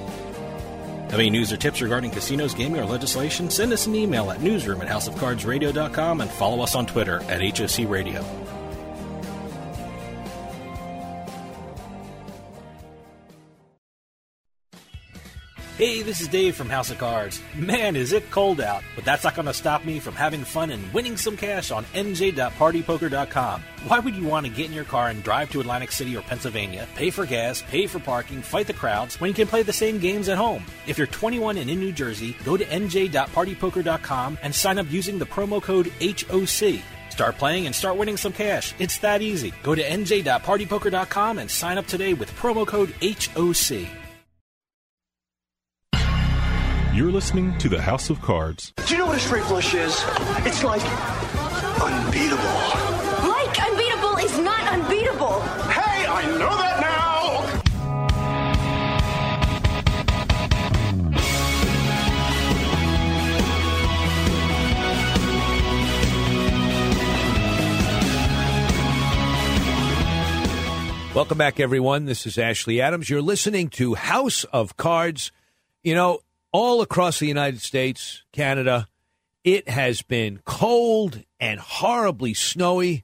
[1.12, 3.52] Have any news or tips regarding casinos, gaming, or legislation?
[3.52, 7.88] Send us an email at newsroom at houseofcardsradio.com and follow us on Twitter at HOC
[7.88, 8.26] Radio.
[15.82, 17.42] Hey, this is Dave from House of Cards.
[17.56, 20.70] Man, is it cold out, but that's not going to stop me from having fun
[20.70, 23.64] and winning some cash on nj.partypoker.com.
[23.88, 26.22] Why would you want to get in your car and drive to Atlantic City or
[26.22, 29.74] Pennsylvania, pay for gas, pay for parking, fight the crowds, when you can play the
[29.74, 30.64] same games at home?
[30.86, 35.26] If you're 21 and in New Jersey, go to nj.partypoker.com and sign up using the
[35.26, 36.84] promo code HOC.
[37.10, 38.76] Start playing and start winning some cash.
[38.78, 39.52] It's that easy.
[39.64, 44.01] Go to nj.partypoker.com and sign up today with promo code HOC.
[46.94, 48.74] You're listening to the House of Cards.
[48.86, 50.04] Do you know what a straight flush is?
[50.46, 50.82] It's like
[51.82, 52.44] unbeatable.
[53.30, 55.40] Like unbeatable is not unbeatable.
[55.72, 57.62] Hey, I know that now.
[71.16, 72.04] Welcome back, everyone.
[72.04, 73.10] This is Ashley Adams.
[73.10, 75.32] You're listening to House of Cards.
[75.84, 76.20] You know,
[76.52, 78.88] all across the United States, Canada,
[79.44, 83.04] it has been cold and horribly snowy,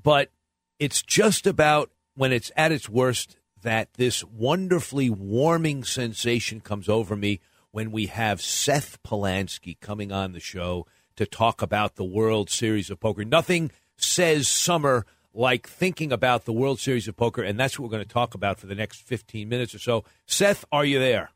[0.00, 0.30] but
[0.78, 7.16] it's just about when it's at its worst that this wonderfully warming sensation comes over
[7.16, 7.40] me
[7.72, 12.90] when we have Seth Palansky coming on the show to talk about the World Series
[12.90, 13.24] of Poker.
[13.24, 17.96] Nothing says summer like thinking about the World Series of Poker, and that's what we're
[17.96, 20.04] going to talk about for the next 15 minutes or so.
[20.26, 21.30] Seth, are you there?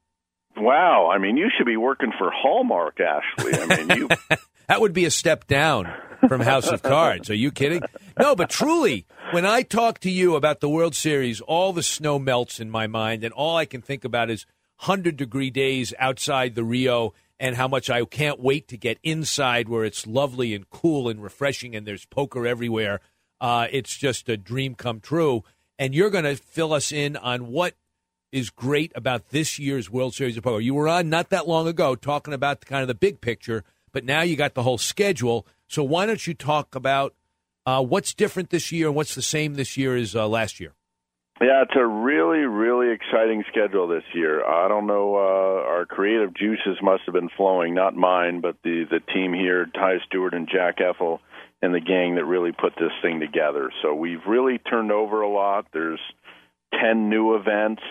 [0.61, 3.55] Wow, I mean, you should be working for Hallmark, Ashley.
[3.55, 4.09] I mean, you.
[4.69, 5.91] that would be a step down
[6.29, 7.31] from House of Cards.
[7.31, 7.83] Are you kidding?
[8.19, 12.19] No, but truly, when I talk to you about the World Series, all the snow
[12.19, 14.45] melts in my mind, and all I can think about is
[14.81, 19.69] 100 degree days outside the Rio and how much I can't wait to get inside
[19.69, 23.01] where it's lovely and cool and refreshing and there's poker everywhere.
[23.41, 25.43] Uh, it's just a dream come true.
[25.79, 27.75] And you're going to fill us in on what
[28.33, 30.61] is great about this year's World Series of Poker.
[30.61, 33.65] You were on not that long ago talking about the, kind of the big picture,
[33.93, 35.47] but now you got the whole schedule.
[35.69, 37.15] So why don't you talk about
[37.67, 40.75] uh, what's different this year and what's the same this year as uh, last year?
[41.41, 44.45] Yeah, it's a really, really exciting schedule this year.
[44.45, 48.85] I don't know, uh, our creative juices must have been flowing, not mine, but the,
[48.91, 51.21] the team here, Ty Stewart and Jack Effel,
[51.63, 53.71] and the gang that really put this thing together.
[53.81, 55.67] So we've really turned over a lot.
[55.73, 56.01] There's
[56.79, 57.83] 10 new events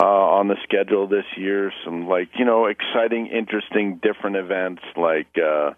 [0.00, 1.72] uh, on the schedule this year.
[1.84, 5.70] Some like you know exciting, interesting, different events like uh,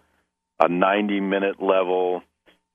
[0.60, 2.22] a 90 minute level,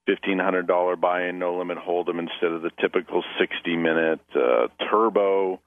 [0.06, 5.60] fifteen hundred dollar buy-in, no limit hold'em instead of the typical 60 minute uh, turbo,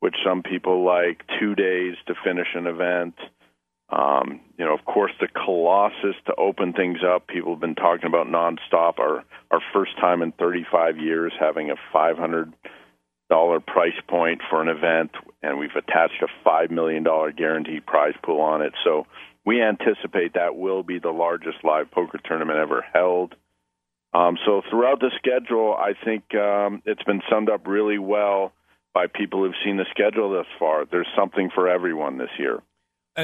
[0.00, 1.22] which some people like.
[1.38, 3.14] Two days to finish an event.
[3.90, 7.26] Um, you know, of course, the Colossus to open things up.
[7.26, 8.98] People have been talking about nonstop.
[8.98, 12.52] Our our first time in 35 years having a 500
[13.30, 15.10] dollar price point for an event,
[15.42, 18.72] and we've attached a five million dollar guaranteed prize pool on it.
[18.84, 19.06] So
[19.44, 23.34] we anticipate that will be the largest live poker tournament ever held.
[24.14, 28.52] Um, so throughout the schedule, I think um, it's been summed up really well
[28.94, 30.86] by people who've seen the schedule thus far.
[30.86, 32.62] There's something for everyone this year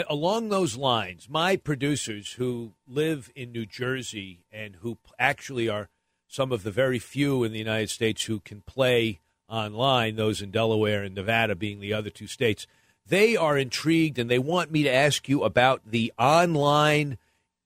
[0.08, 5.88] along those lines, my producers who live in New Jersey and who actually are
[6.26, 10.50] some of the very few in the United States who can play online, those in
[10.50, 12.66] Delaware and Nevada being the other two states,
[13.06, 17.18] they are intrigued and they want me to ask you about the online,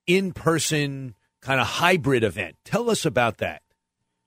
[0.07, 2.57] in person kind of hybrid event.
[2.65, 3.63] Tell us about that.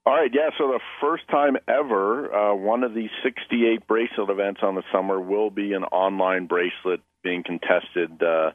[0.05, 0.49] All right, yeah.
[0.57, 5.19] So the first time ever, uh, one of these 68 bracelet events on the summer
[5.19, 8.51] will be an online bracelet being contested uh,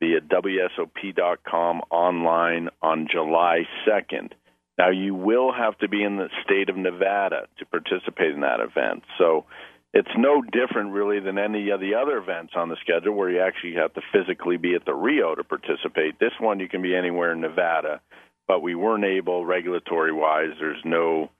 [0.00, 4.32] via WSOP.com online on July 2nd.
[4.78, 8.60] Now, you will have to be in the state of Nevada to participate in that
[8.60, 9.02] event.
[9.18, 9.44] So
[9.92, 13.40] it's no different, really, than any of the other events on the schedule where you
[13.40, 16.20] actually have to physically be at the Rio to participate.
[16.20, 18.00] This one, you can be anywhere in Nevada,
[18.46, 21.30] but we weren't able, regulatory wise, there's no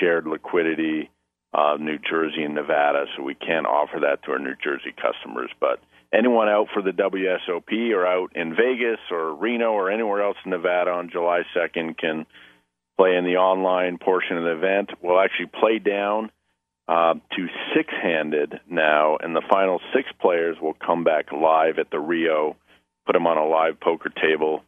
[0.00, 1.10] shared liquidity.
[1.56, 5.52] Uh, New Jersey and Nevada, so we can't offer that to our New Jersey customers.
[5.60, 5.78] But
[6.12, 10.50] anyone out for the WSOP or out in Vegas or Reno or anywhere else in
[10.50, 12.26] Nevada on July 2nd can
[12.96, 14.90] play in the online portion of the event.
[15.02, 16.30] We'll actually play down
[16.86, 21.90] uh, to six handed now, and the final six players will come back live at
[21.90, 22.56] the Rio,
[23.06, 24.62] put them on a live poker table,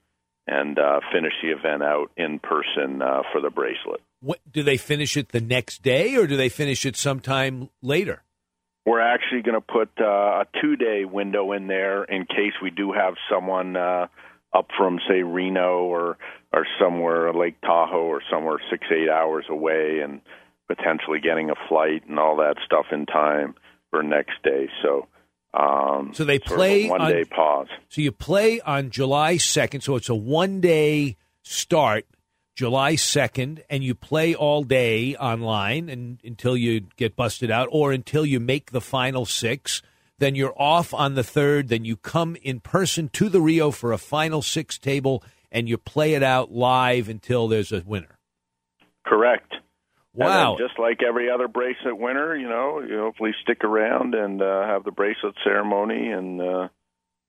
[0.47, 4.01] and uh, finish the event out in person uh, for the bracelet.
[4.21, 8.23] What, do they finish it the next day, or do they finish it sometime later?
[8.87, 12.71] We're actually going to put uh, a two day window in there in case we
[12.71, 14.07] do have someone uh,
[14.57, 16.16] up from, say, Reno or
[16.53, 20.21] or somewhere Lake Tahoe or somewhere six eight hours away, and
[20.69, 23.55] potentially getting a flight and all that stuff in time
[23.90, 24.69] for next day.
[24.83, 25.09] So.
[25.55, 27.69] Um, so they play one day pause.
[27.88, 29.81] So you play on July second.
[29.81, 32.05] So it's a one day start
[32.57, 37.92] July 2nd, and you play all day online and, until you get busted out or
[37.92, 39.83] until you make the final six.
[40.18, 41.68] Then you're off on the third.
[41.68, 45.79] Then you come in person to the Rio for a final six table and you
[45.79, 48.18] play it out live until there's a winner.
[49.07, 49.55] Correct.
[50.12, 50.57] Wow.
[50.59, 54.85] just like every other bracelet winner, you know, you hopefully stick around and uh, have
[54.85, 56.68] the bracelet ceremony and uh,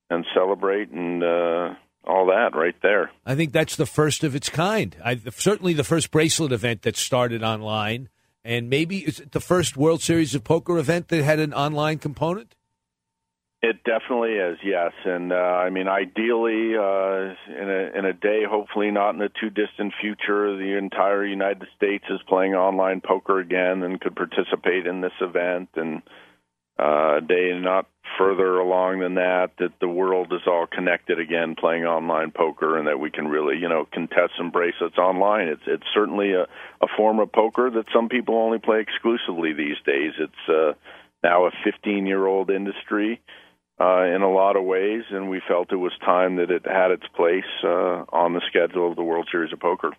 [0.10, 1.74] and celebrate and uh,
[2.06, 3.12] all that right there.
[3.26, 4.96] I think that's the first of its kind.
[5.04, 8.08] I, certainly the first bracelet event that started online,
[8.46, 11.98] and maybe is it the first World Series of Poker event that had an online
[11.98, 12.56] component?
[13.60, 14.92] It definitely is, yes.
[15.04, 19.30] And uh, I mean, ideally, uh, in a in a day, hopefully not in the
[19.42, 24.86] too distant future, the entire United States is playing online poker again and could participate
[24.86, 25.70] in this event.
[25.76, 26.04] And
[26.80, 27.88] uh, a day not
[28.20, 32.88] further along than that, that the world is all connected again, playing online poker, and
[32.88, 35.48] that we can really, you know, contest some bracelets online.
[35.48, 39.78] It's it's certainly a, a form of poker that some people only play exclusively these
[39.84, 40.14] days.
[40.20, 40.74] It's uh,
[41.24, 43.20] now a 15 year old industry.
[43.80, 46.90] Uh, in a lot of ways, and we felt it was time that it had
[46.90, 49.92] its place uh, on the schedule of the World Series of Poker.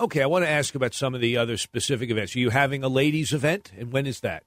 [0.00, 2.34] Okay, I want to ask about some of the other specific events.
[2.34, 4.42] Are you having a ladies' event, and when is that?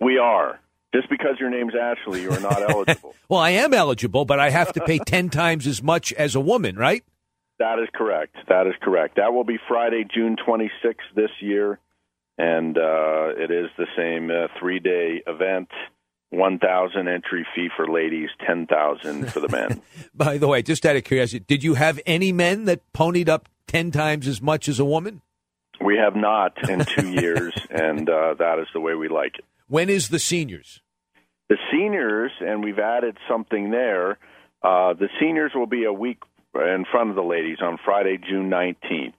[0.00, 0.58] We are.
[0.94, 3.14] Just because your name's Ashley, you are not eligible.
[3.28, 6.40] Well, I am eligible, but I have to pay 10 times as much as a
[6.40, 7.04] woman, right?
[7.58, 8.36] That is correct.
[8.48, 9.16] That is correct.
[9.16, 11.78] That will be Friday, June 26th this year,
[12.38, 15.68] and uh, it is the same uh, three-day event.
[16.30, 19.82] One thousand entry fee for ladies, ten thousand for the men.
[20.14, 23.48] By the way, just out of curiosity, did you have any men that ponied up
[23.66, 25.22] 10 times as much as a woman?
[25.80, 29.44] we have not in two years, and uh, that is the way we like it.
[29.68, 30.80] When is the seniors?
[31.48, 34.18] The seniors, and we've added something there.
[34.62, 36.18] Uh, the seniors will be a week
[36.54, 39.14] in front of the ladies on Friday, June 19th.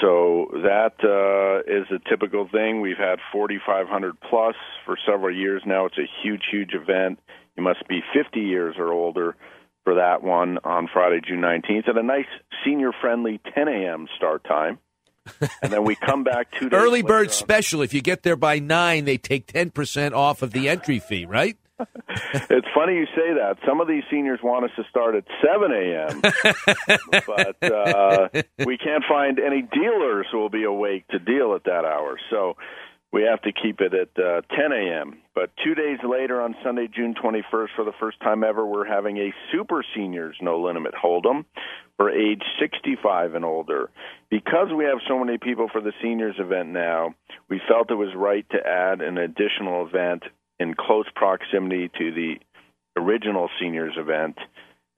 [0.00, 2.80] So that uh, is a typical thing.
[2.80, 5.86] We've had 4,500 plus for several years now.
[5.86, 7.18] It's a huge, huge event.
[7.56, 9.36] You must be 50 years or older
[9.84, 12.26] for that one on Friday, June 19th, at a nice
[12.64, 14.06] senior friendly 10 a.m.
[14.16, 14.78] start time.
[15.62, 17.82] and then we come back two days Early bird special.
[17.82, 21.56] If you get there by 9, they take 10% off of the entry fee, right?
[22.48, 23.56] It's funny you say that.
[23.66, 26.20] Some of these seniors want us to start at 7 a.m.,
[27.26, 28.28] but uh,
[28.64, 32.18] we can't find any dealers who will be awake to deal at that hour.
[32.30, 32.56] So
[33.12, 35.18] we have to keep it at uh, 10 a.m.
[35.34, 39.18] But two days later, on Sunday, June 21st, for the first time ever, we're having
[39.18, 41.44] a super seniors no limit hold'em
[41.96, 43.90] for age 65 and older.
[44.30, 47.14] Because we have so many people for the seniors event now,
[47.48, 50.24] we felt it was right to add an additional event
[50.58, 52.34] in close proximity to the
[52.96, 54.36] original seniors event.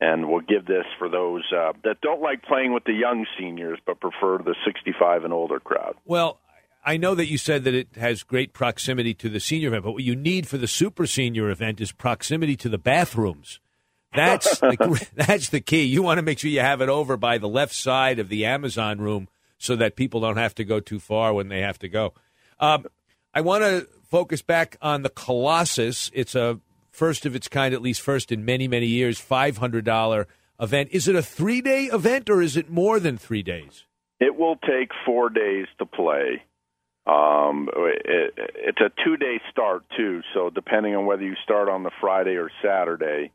[0.01, 3.81] And we'll give this for those uh, that don't like playing with the young seniors
[3.85, 5.97] but prefer the 65 and older crowd.
[6.05, 6.39] Well,
[6.85, 9.93] I know that you said that it has great proximity to the senior event, but
[9.93, 13.59] what you need for the super senior event is proximity to the bathrooms.
[14.15, 15.83] That's the, that's the key.
[15.83, 18.47] You want to make sure you have it over by the left side of the
[18.47, 19.29] Amazon room
[19.59, 22.15] so that people don't have to go too far when they have to go.
[22.61, 22.87] Um,
[23.35, 26.11] I want to focus back on the Colossus.
[26.15, 30.27] It's a first of its kind, at least first in many, many years, $500
[30.61, 30.89] event.
[30.93, 33.85] Is it a three day event or is it more than three days?
[34.21, 36.43] It will take four days to play.
[37.07, 40.21] Um, it, it's a two day start, too.
[40.35, 43.33] So, depending on whether you start on the Friday or Saturday,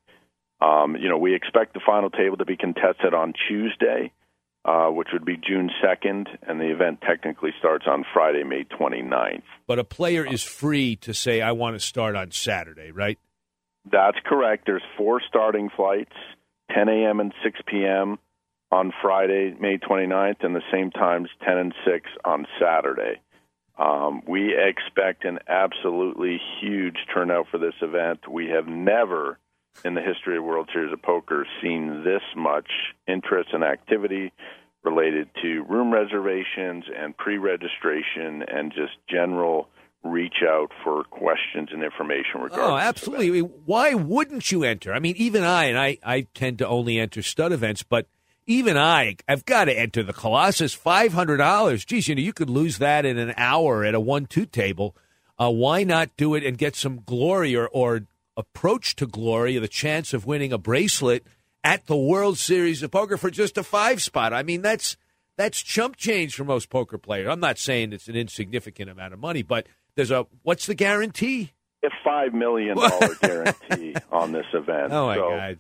[0.61, 4.11] um, you know, we expect the final table to be contested on Tuesday,
[4.65, 9.43] uh, which would be June 2nd, and the event technically starts on Friday, May 29th.
[9.67, 13.19] But a player is free to say, I want to start on Saturday, right?
[13.91, 14.63] That's correct.
[14.65, 16.13] There's four starting flights,
[16.73, 17.19] 10 a.m.
[17.19, 18.17] and 6 p.m.
[18.71, 23.19] on Friday, May 29th, and the same times, 10 and 6 on Saturday.
[23.77, 28.27] Um, we expect an absolutely huge turnout for this event.
[28.29, 29.39] We have never,
[29.83, 32.69] in the history of World Series of Poker, seen this much
[33.07, 34.31] interest and activity
[34.83, 39.69] related to room reservations and pre registration and just general
[40.03, 43.39] reach out for questions and information regarding Oh, absolutely.
[43.39, 44.93] Why wouldn't you enter?
[44.93, 48.07] I mean, even I, and I, I tend to only enter stud events, but
[48.45, 50.73] even I, I've got to enter the Colossus.
[50.73, 51.85] Five hundred dollars.
[51.85, 54.95] Geez, you know, you could lose that in an hour at a one-two table.
[55.39, 58.01] Uh, why not do it and get some glory or, or
[58.37, 61.25] approach to glory, the chance of winning a bracelet
[61.63, 64.33] at the World Series of Poker for just a five spot?
[64.33, 64.97] I mean, that's
[65.37, 67.27] that's chump change for most poker players.
[67.29, 71.53] I'm not saying it's an insignificant amount of money, but there's a what's the guarantee?
[71.83, 74.91] a five million dollar guarantee on this event.
[74.91, 75.59] Oh my so, god!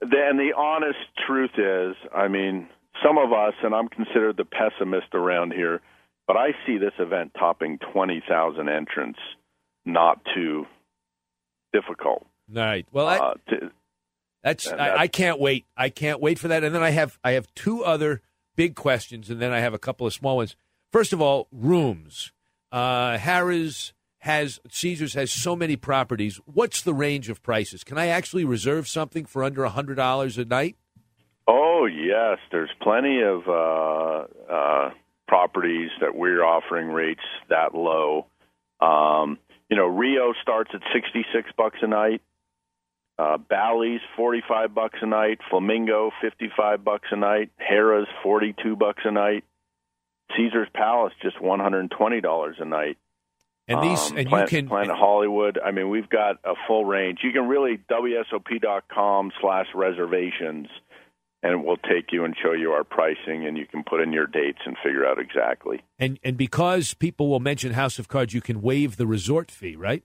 [0.00, 2.68] And the honest truth is, I mean,
[3.04, 5.80] some of us, and I'm considered the pessimist around here,
[6.26, 9.18] but I see this event topping twenty thousand entrants
[9.84, 10.66] not too
[11.80, 12.26] difficult.
[12.52, 12.86] Right.
[12.92, 13.70] Well, I, Uh, to,
[14.42, 15.64] That's I, that's- I can't wait.
[15.76, 16.62] I can't wait for that.
[16.64, 18.20] And then I have I have two other
[18.54, 20.56] big questions, and then I have a couple of small ones.
[20.92, 22.32] First of all, rooms.
[22.72, 26.40] Uh, Harrah's has Caesars has so many properties.
[26.46, 27.84] What's the range of prices?
[27.84, 30.76] Can I actually reserve something for under a hundred dollars a night?
[31.48, 34.90] oh yes, there's plenty of uh, uh,
[35.28, 38.26] properties that we're offering rates that low.
[38.80, 39.38] Um,
[39.68, 42.22] you know, Rio starts at sixty six bucks a night.
[43.18, 45.38] Uh, Bally's forty five bucks a night.
[45.50, 47.50] Flamingo fifty five bucks a night.
[47.58, 49.44] Harrah's forty two bucks a night.
[50.36, 52.98] Caesar's Palace just one hundred and twenty dollars a night.
[53.68, 55.58] And these Um, and Planet, you can Planet Hollywood.
[55.64, 57.20] I mean, we've got a full range.
[57.24, 60.68] You can really wsop.com slash reservations,
[61.42, 64.26] and we'll take you and show you our pricing, and you can put in your
[64.26, 65.82] dates and figure out exactly.
[65.98, 69.76] and and because people will mention House of Cards, you can waive the resort fee,
[69.76, 70.02] right?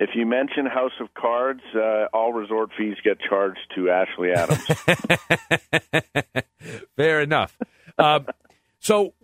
[0.00, 4.66] If you mention House of Cards, uh, all resort fees get charged to Ashley Adams.
[6.96, 7.56] Fair enough.
[7.98, 8.26] Um,
[8.80, 9.14] So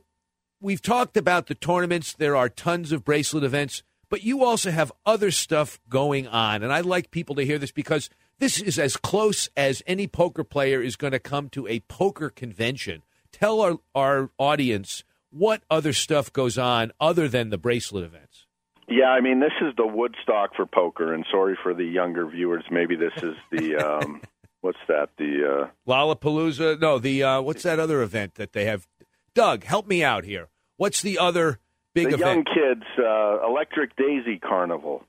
[0.60, 2.12] we've talked about the tournaments.
[2.12, 6.62] There are tons of bracelet events, but you also have other stuff going on.
[6.62, 10.44] And I'd like people to hear this because this is as close as any poker
[10.44, 13.02] player is going to come to a poker convention.
[13.32, 18.46] Tell our, our audience what other stuff goes on other than the bracelet events.
[18.88, 22.64] Yeah, I mean, this is the Woodstock for poker, and sorry for the younger viewers.
[22.70, 24.22] Maybe this is the um,
[24.62, 25.10] what's that?
[25.18, 26.80] The uh, Lollapalooza?
[26.80, 28.86] No, the uh, what's that other event that they have?
[29.34, 30.48] Doug, help me out here.
[30.78, 31.58] What's the other
[31.92, 32.22] big the event?
[32.22, 35.04] young kids uh, Electric Daisy Carnival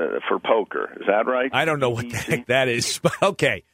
[0.00, 0.90] uh, for poker.
[1.00, 1.50] Is that right?
[1.52, 3.64] I don't know what the heck that is, okay,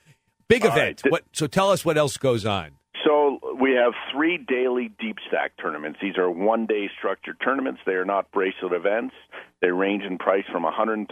[0.48, 1.02] big All event.
[1.04, 1.12] right.
[1.12, 1.24] What?
[1.32, 2.72] So tell us what else goes on.
[3.04, 5.98] So we have three daily deep stack tournaments.
[6.02, 7.80] These are one day structured tournaments.
[7.86, 9.14] They are not bracelet events.
[9.62, 11.06] They range in price from $135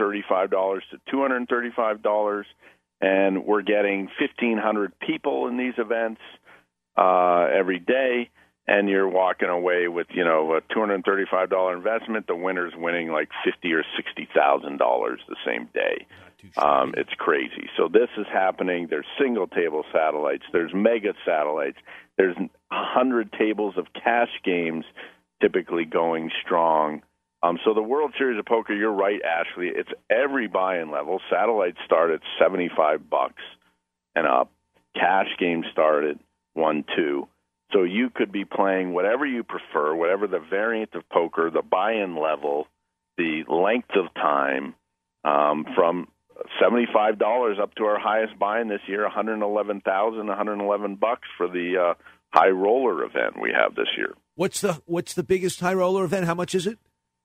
[0.90, 2.44] to $235,
[3.00, 6.20] and we're getting 1,500 people in these events
[6.96, 8.30] uh, every day.
[8.66, 12.26] And you're walking away with, you know, a $235 investment.
[12.26, 16.06] The winner's winning like fifty or sixty thousand dollars the same day.
[16.56, 17.68] Um, it's crazy.
[17.76, 18.86] So this is happening.
[18.88, 20.44] There's single table satellites.
[20.52, 21.78] There's mega satellites.
[22.16, 24.84] There's a hundred tables of cash games,
[25.40, 27.02] typically going strong.
[27.42, 29.68] Um, so the World Series of Poker, you're right, Ashley.
[29.68, 31.20] It's every buy-in level.
[31.30, 33.42] Satellites start at 75 bucks
[34.14, 34.50] and up.
[34.94, 36.16] Cash games start at
[36.54, 37.28] one two.
[37.72, 42.16] So you could be playing whatever you prefer, whatever the variant of poker, the buy-in
[42.16, 42.68] level,
[43.16, 44.74] the length of time,
[45.24, 46.08] um, from
[46.60, 50.60] seventy-five dollars up to our highest buy-in this year, one hundred eleven thousand, one hundred
[50.60, 51.94] eleven bucks for the uh,
[52.32, 54.14] high roller event we have this year.
[54.36, 56.26] What's the What's the biggest high roller event?
[56.26, 56.78] How much is it?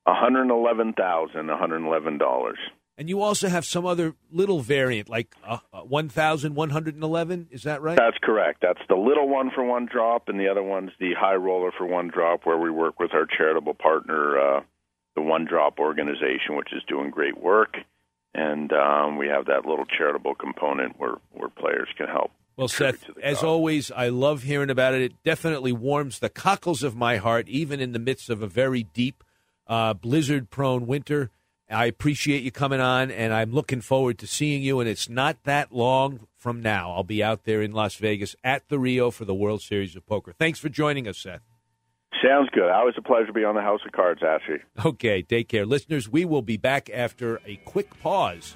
[0.06, 2.58] One hundred eleven thousand, one hundred eleven dollars.
[3.00, 6.96] And you also have some other little variant, like uh, uh, one thousand one hundred
[6.96, 7.48] and eleven.
[7.50, 7.96] Is that right?
[7.96, 8.60] That's correct.
[8.62, 11.88] That's the little one for one drop, and the other one's the high roller for
[11.88, 14.62] one drop, where we work with our charitable partner, uh,
[15.16, 17.78] the One Drop organization, which is doing great work.
[18.36, 22.32] And um, we have that little charitable component where, where players can help.
[22.58, 25.02] Well, Seth, as always, I love hearing about it.
[25.02, 28.84] It definitely warms the cockles of my heart, even in the midst of a very
[28.84, 29.24] deep,
[29.68, 31.32] uh, blizzard prone winter.
[31.70, 34.80] I appreciate you coming on, and I'm looking forward to seeing you.
[34.80, 36.92] And it's not that long from now.
[36.92, 40.06] I'll be out there in Las Vegas at the Rio for the World Series of
[40.06, 40.34] Poker.
[40.34, 41.42] Thanks for joining us, Seth.
[42.26, 42.70] Sounds good.
[42.70, 44.60] Always a pleasure to be on the House of Cards, Ashley.
[44.86, 45.66] Okay, take care.
[45.66, 48.56] Listeners, we will be back after a quick pause.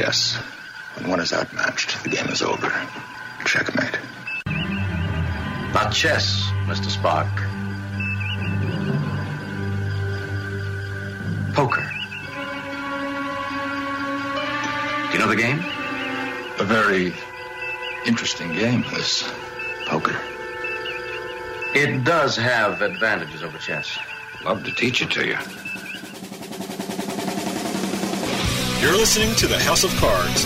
[0.00, 0.36] Chess.
[0.94, 2.72] When one is outmatched, the game is over.
[3.44, 3.98] Checkmate.
[5.74, 6.88] Not chess, Mr.
[6.88, 7.28] Spock.
[11.52, 11.82] Poker.
[15.08, 15.58] Do you know the game?
[16.60, 17.12] A very
[18.06, 19.30] interesting game, this
[19.84, 20.18] poker.
[21.74, 23.98] It does have advantages over chess.
[24.46, 25.36] Love to teach it to you.
[28.80, 30.44] You're listening to the House of Cards.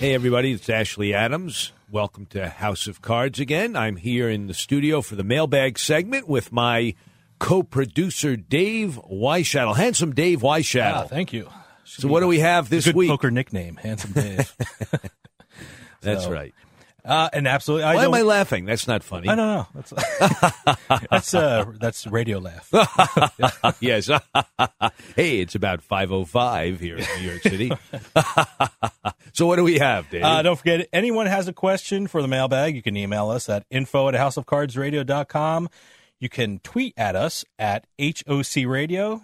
[0.00, 1.70] Hey, everybody, it's Ashley Adams.
[1.88, 3.76] Welcome to House of Cards again.
[3.76, 6.96] I'm here in the studio for the mailbag segment with my
[7.38, 9.76] co producer, Dave Weishattle.
[9.76, 10.96] Handsome Dave Weishattle.
[10.96, 11.48] Ah, thank you.
[11.98, 13.10] So, what do we have this Good week?
[13.10, 14.54] poker nickname, Handsome Dave.
[16.02, 16.52] That's So, right.
[17.04, 18.64] Uh, and absolutely, I Why am I laughing?
[18.64, 19.28] That's not funny.
[19.28, 19.66] I don't know.
[19.76, 19.92] That's
[21.10, 22.68] that's uh, that's radio laugh.
[23.80, 24.08] yes.
[25.14, 27.70] hey, it's about 5.05 here in New York City.
[29.32, 30.24] so, what do we have, Dave?
[30.24, 33.64] Uh, don't forget, anyone has a question for the mailbag, you can email us at
[33.70, 35.68] info at houseofcardsradio.com.
[36.18, 39.22] You can tweet at us at HOC Radio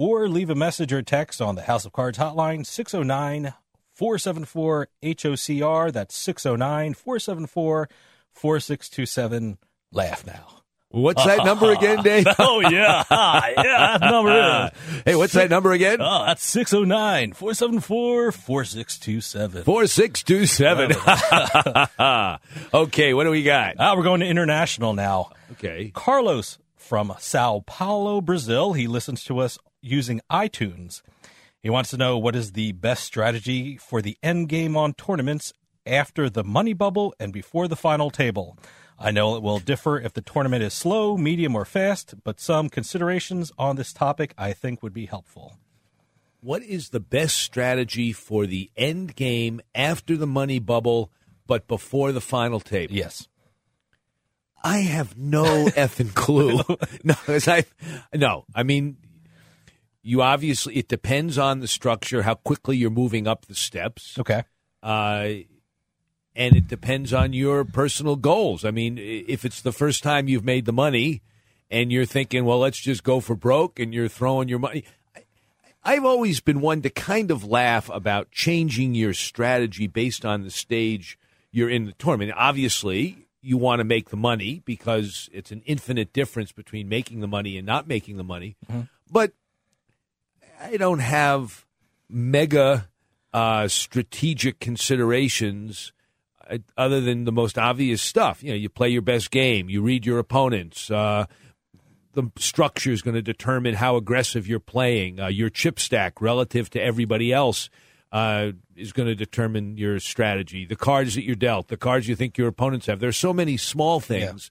[0.00, 3.52] or leave a message or text on the House of Cards hotline, 609
[3.92, 5.92] 474 HOCR.
[5.92, 7.90] That's 609 474
[8.32, 9.58] 4627.
[9.92, 10.62] Laugh now.
[10.88, 12.24] What's that number again, Dave?
[12.38, 13.04] oh, yeah.
[13.10, 14.70] yeah, that number is.
[15.04, 15.98] Hey, what's that number again?
[16.00, 19.64] Oh, that's 609 474 4627.
[19.64, 20.96] 4627.
[22.74, 23.74] okay, what do we got?
[23.78, 25.30] Ah, we're going to international now.
[25.52, 25.90] Okay.
[25.94, 28.72] Carlos from Sao Paulo, Brazil.
[28.72, 31.02] He listens to us using iTunes.
[31.62, 35.52] He wants to know what is the best strategy for the end game on tournaments
[35.84, 38.56] after the money bubble and before the final table.
[38.98, 42.68] I know it will differ if the tournament is slow, medium, or fast, but some
[42.68, 45.56] considerations on this topic I think would be helpful.
[46.42, 51.10] What is the best strategy for the end game after the money bubble,
[51.46, 52.94] but before the final table?
[52.94, 53.28] Yes.
[54.62, 56.60] I have no effing clue.
[57.04, 57.64] no, I,
[58.14, 58.96] no, I mean,
[60.02, 64.18] you obviously, it depends on the structure, how quickly you're moving up the steps.
[64.18, 64.44] Okay.
[64.82, 65.28] Uh,
[66.34, 68.64] and it depends on your personal goals.
[68.64, 71.22] I mean, if it's the first time you've made the money
[71.70, 74.84] and you're thinking, well, let's just go for broke and you're throwing your money.
[75.82, 80.50] I've always been one to kind of laugh about changing your strategy based on the
[80.50, 81.18] stage
[81.50, 82.32] you're in the tournament.
[82.36, 87.28] Obviously, you want to make the money because it's an infinite difference between making the
[87.28, 88.56] money and not making the money.
[89.10, 89.32] But
[90.60, 91.64] I don't have
[92.08, 92.88] mega
[93.32, 95.92] uh, strategic considerations
[96.48, 98.42] uh, other than the most obvious stuff.
[98.42, 100.90] You know, you play your best game, you read your opponents.
[100.90, 101.26] Uh,
[102.12, 105.20] the structure is going to determine how aggressive you're playing.
[105.20, 107.70] Uh, your chip stack relative to everybody else
[108.12, 110.66] uh, is going to determine your strategy.
[110.66, 113.00] The cards that you're dealt, the cards you think your opponents have.
[113.00, 114.50] There's so many small things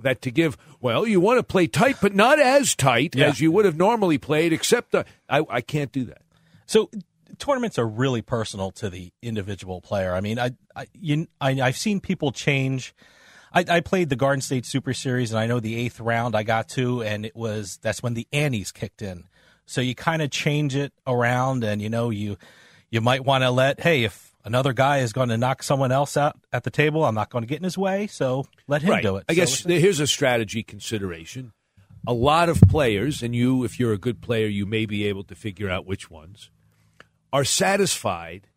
[0.00, 0.56] that to give.
[0.80, 3.26] Well, you want to play tight, but not as tight Yeah.
[3.28, 4.52] as you would have normally played.
[4.52, 6.22] Except uh, I, I can't do that.
[6.66, 6.90] So
[7.38, 10.14] tournaments are really personal to the individual player.
[10.14, 12.94] I mean, I, I, you, I I've seen people change.
[13.52, 16.42] I, I played the Garden State Super Series, and I know the eighth round I
[16.42, 19.24] got to, and it was that's when the antes kicked in.
[19.66, 22.36] So you kind of change it around, and you know you
[22.90, 26.16] you might want to let hey if another guy is going to knock someone else
[26.16, 28.90] out at the table, I'm not going to get in his way, so let him
[28.90, 29.02] right.
[29.02, 29.24] do it.
[29.28, 31.52] I So guess here's a strategy consideration.
[32.06, 35.24] A lot of players, and you, if you're a good player, you may be able
[35.24, 36.50] to figure out which ones,
[37.32, 38.48] are satisfied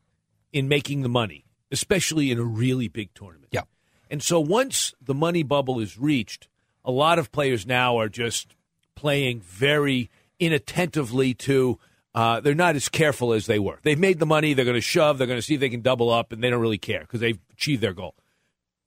[0.51, 3.49] in making the money, especially in a really big tournament.
[3.51, 3.61] Yeah.
[4.09, 6.49] And so once the money bubble is reached,
[6.83, 8.55] a lot of players now are just
[8.95, 10.09] playing very
[10.39, 11.79] inattentively to.
[12.15, 13.79] Uh, they're not as careful as they were.
[13.83, 14.53] They've made the money.
[14.53, 15.17] They're going to shove.
[15.17, 17.19] They're going to see if they can double up, and they don't really care because
[17.19, 18.15] they've achieved their goal.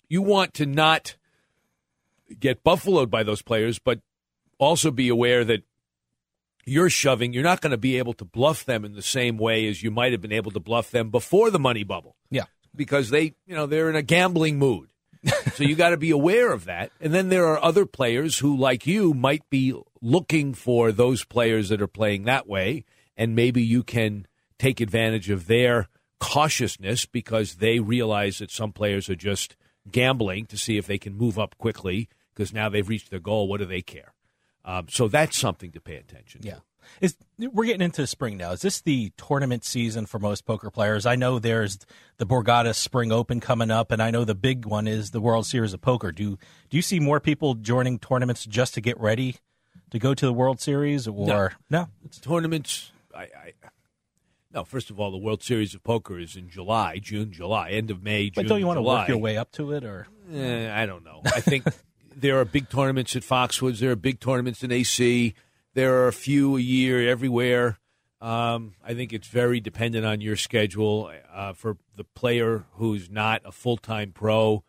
[0.08, 1.16] You want to not
[2.38, 4.00] get buffaloed by those players, but
[4.58, 5.62] also be aware that
[6.64, 7.32] you're shoving.
[7.32, 9.90] You're not going to be able to bluff them in the same way as you
[9.90, 12.44] might have been able to bluff them before the money bubble yeah.
[12.74, 14.88] because they, you know, they're in a gambling mood.
[15.54, 16.90] so you got to be aware of that.
[17.00, 21.68] And then there are other players who, like you, might be looking for those players
[21.68, 22.84] that are playing that way,
[23.20, 24.26] and maybe you can
[24.58, 25.88] take advantage of their
[26.20, 29.56] cautiousness because they realize that some players are just
[29.90, 33.46] gambling to see if they can move up quickly because now they've reached their goal.
[33.46, 34.14] What do they care?
[34.64, 36.40] Um, so that's something to pay attention.
[36.40, 36.48] to.
[36.48, 36.58] Yeah.
[37.02, 38.52] Is we're getting into spring now?
[38.52, 41.04] Is this the tournament season for most poker players?
[41.04, 41.78] I know there's
[42.16, 45.44] the Borgata Spring Open coming up, and I know the big one is the World
[45.44, 46.10] Series of Poker.
[46.10, 46.38] Do
[46.70, 49.36] do you see more people joining tournaments just to get ready
[49.90, 51.48] to go to the World Series, or no?
[51.68, 51.88] no?
[52.22, 52.92] tournaments.
[53.20, 53.68] I, I
[54.52, 57.90] no, first of all, the World Series of Poker is in July, June, July, end
[57.90, 58.32] of May, June.
[58.34, 58.94] But don't you want July.
[58.94, 61.20] to work your way up to it, or eh, I don't know.
[61.24, 61.64] I think
[62.16, 63.78] there are big tournaments at Foxwoods.
[63.78, 65.34] There are big tournaments in AC.
[65.74, 67.78] There are a few a year everywhere.
[68.20, 71.12] Um, I think it's very dependent on your schedule.
[71.32, 74.64] Uh, for the player who's not a full time pro,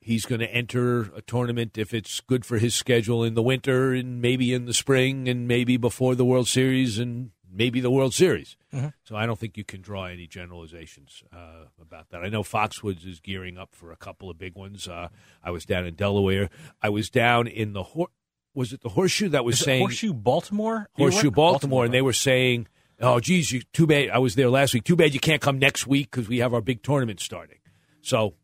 [0.00, 3.92] he's going to enter a tournament if it's good for his schedule in the winter
[3.92, 8.14] and maybe in the spring and maybe before the World Series and maybe the World
[8.14, 8.56] Series.
[8.72, 8.88] Mm-hmm.
[9.04, 12.22] So I don't think you can draw any generalizations uh, about that.
[12.22, 14.88] I know Foxwoods is gearing up for a couple of big ones.
[14.88, 15.08] Uh,
[15.42, 16.50] I was down in Delaware.
[16.82, 18.10] I was down in the Hor-
[18.54, 20.88] was it the Horseshoe that was Is saying Horseshoe Baltimore?
[20.94, 21.36] Horseshoe went?
[21.36, 22.66] Baltimore, and they were saying,
[23.00, 24.84] "Oh, geez, you, too bad." I was there last week.
[24.84, 27.58] Too bad you can't come next week because we have our big tournament starting.
[28.00, 28.34] So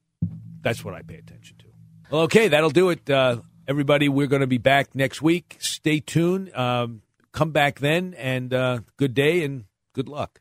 [0.65, 1.65] that's what I pay attention to.
[2.11, 4.09] Well, okay, that'll do it, uh, everybody.
[4.09, 5.57] We're going to be back next week.
[5.61, 6.55] Stay tuned.
[6.55, 7.03] Um,
[7.33, 10.41] come back then, and uh, good day and good luck.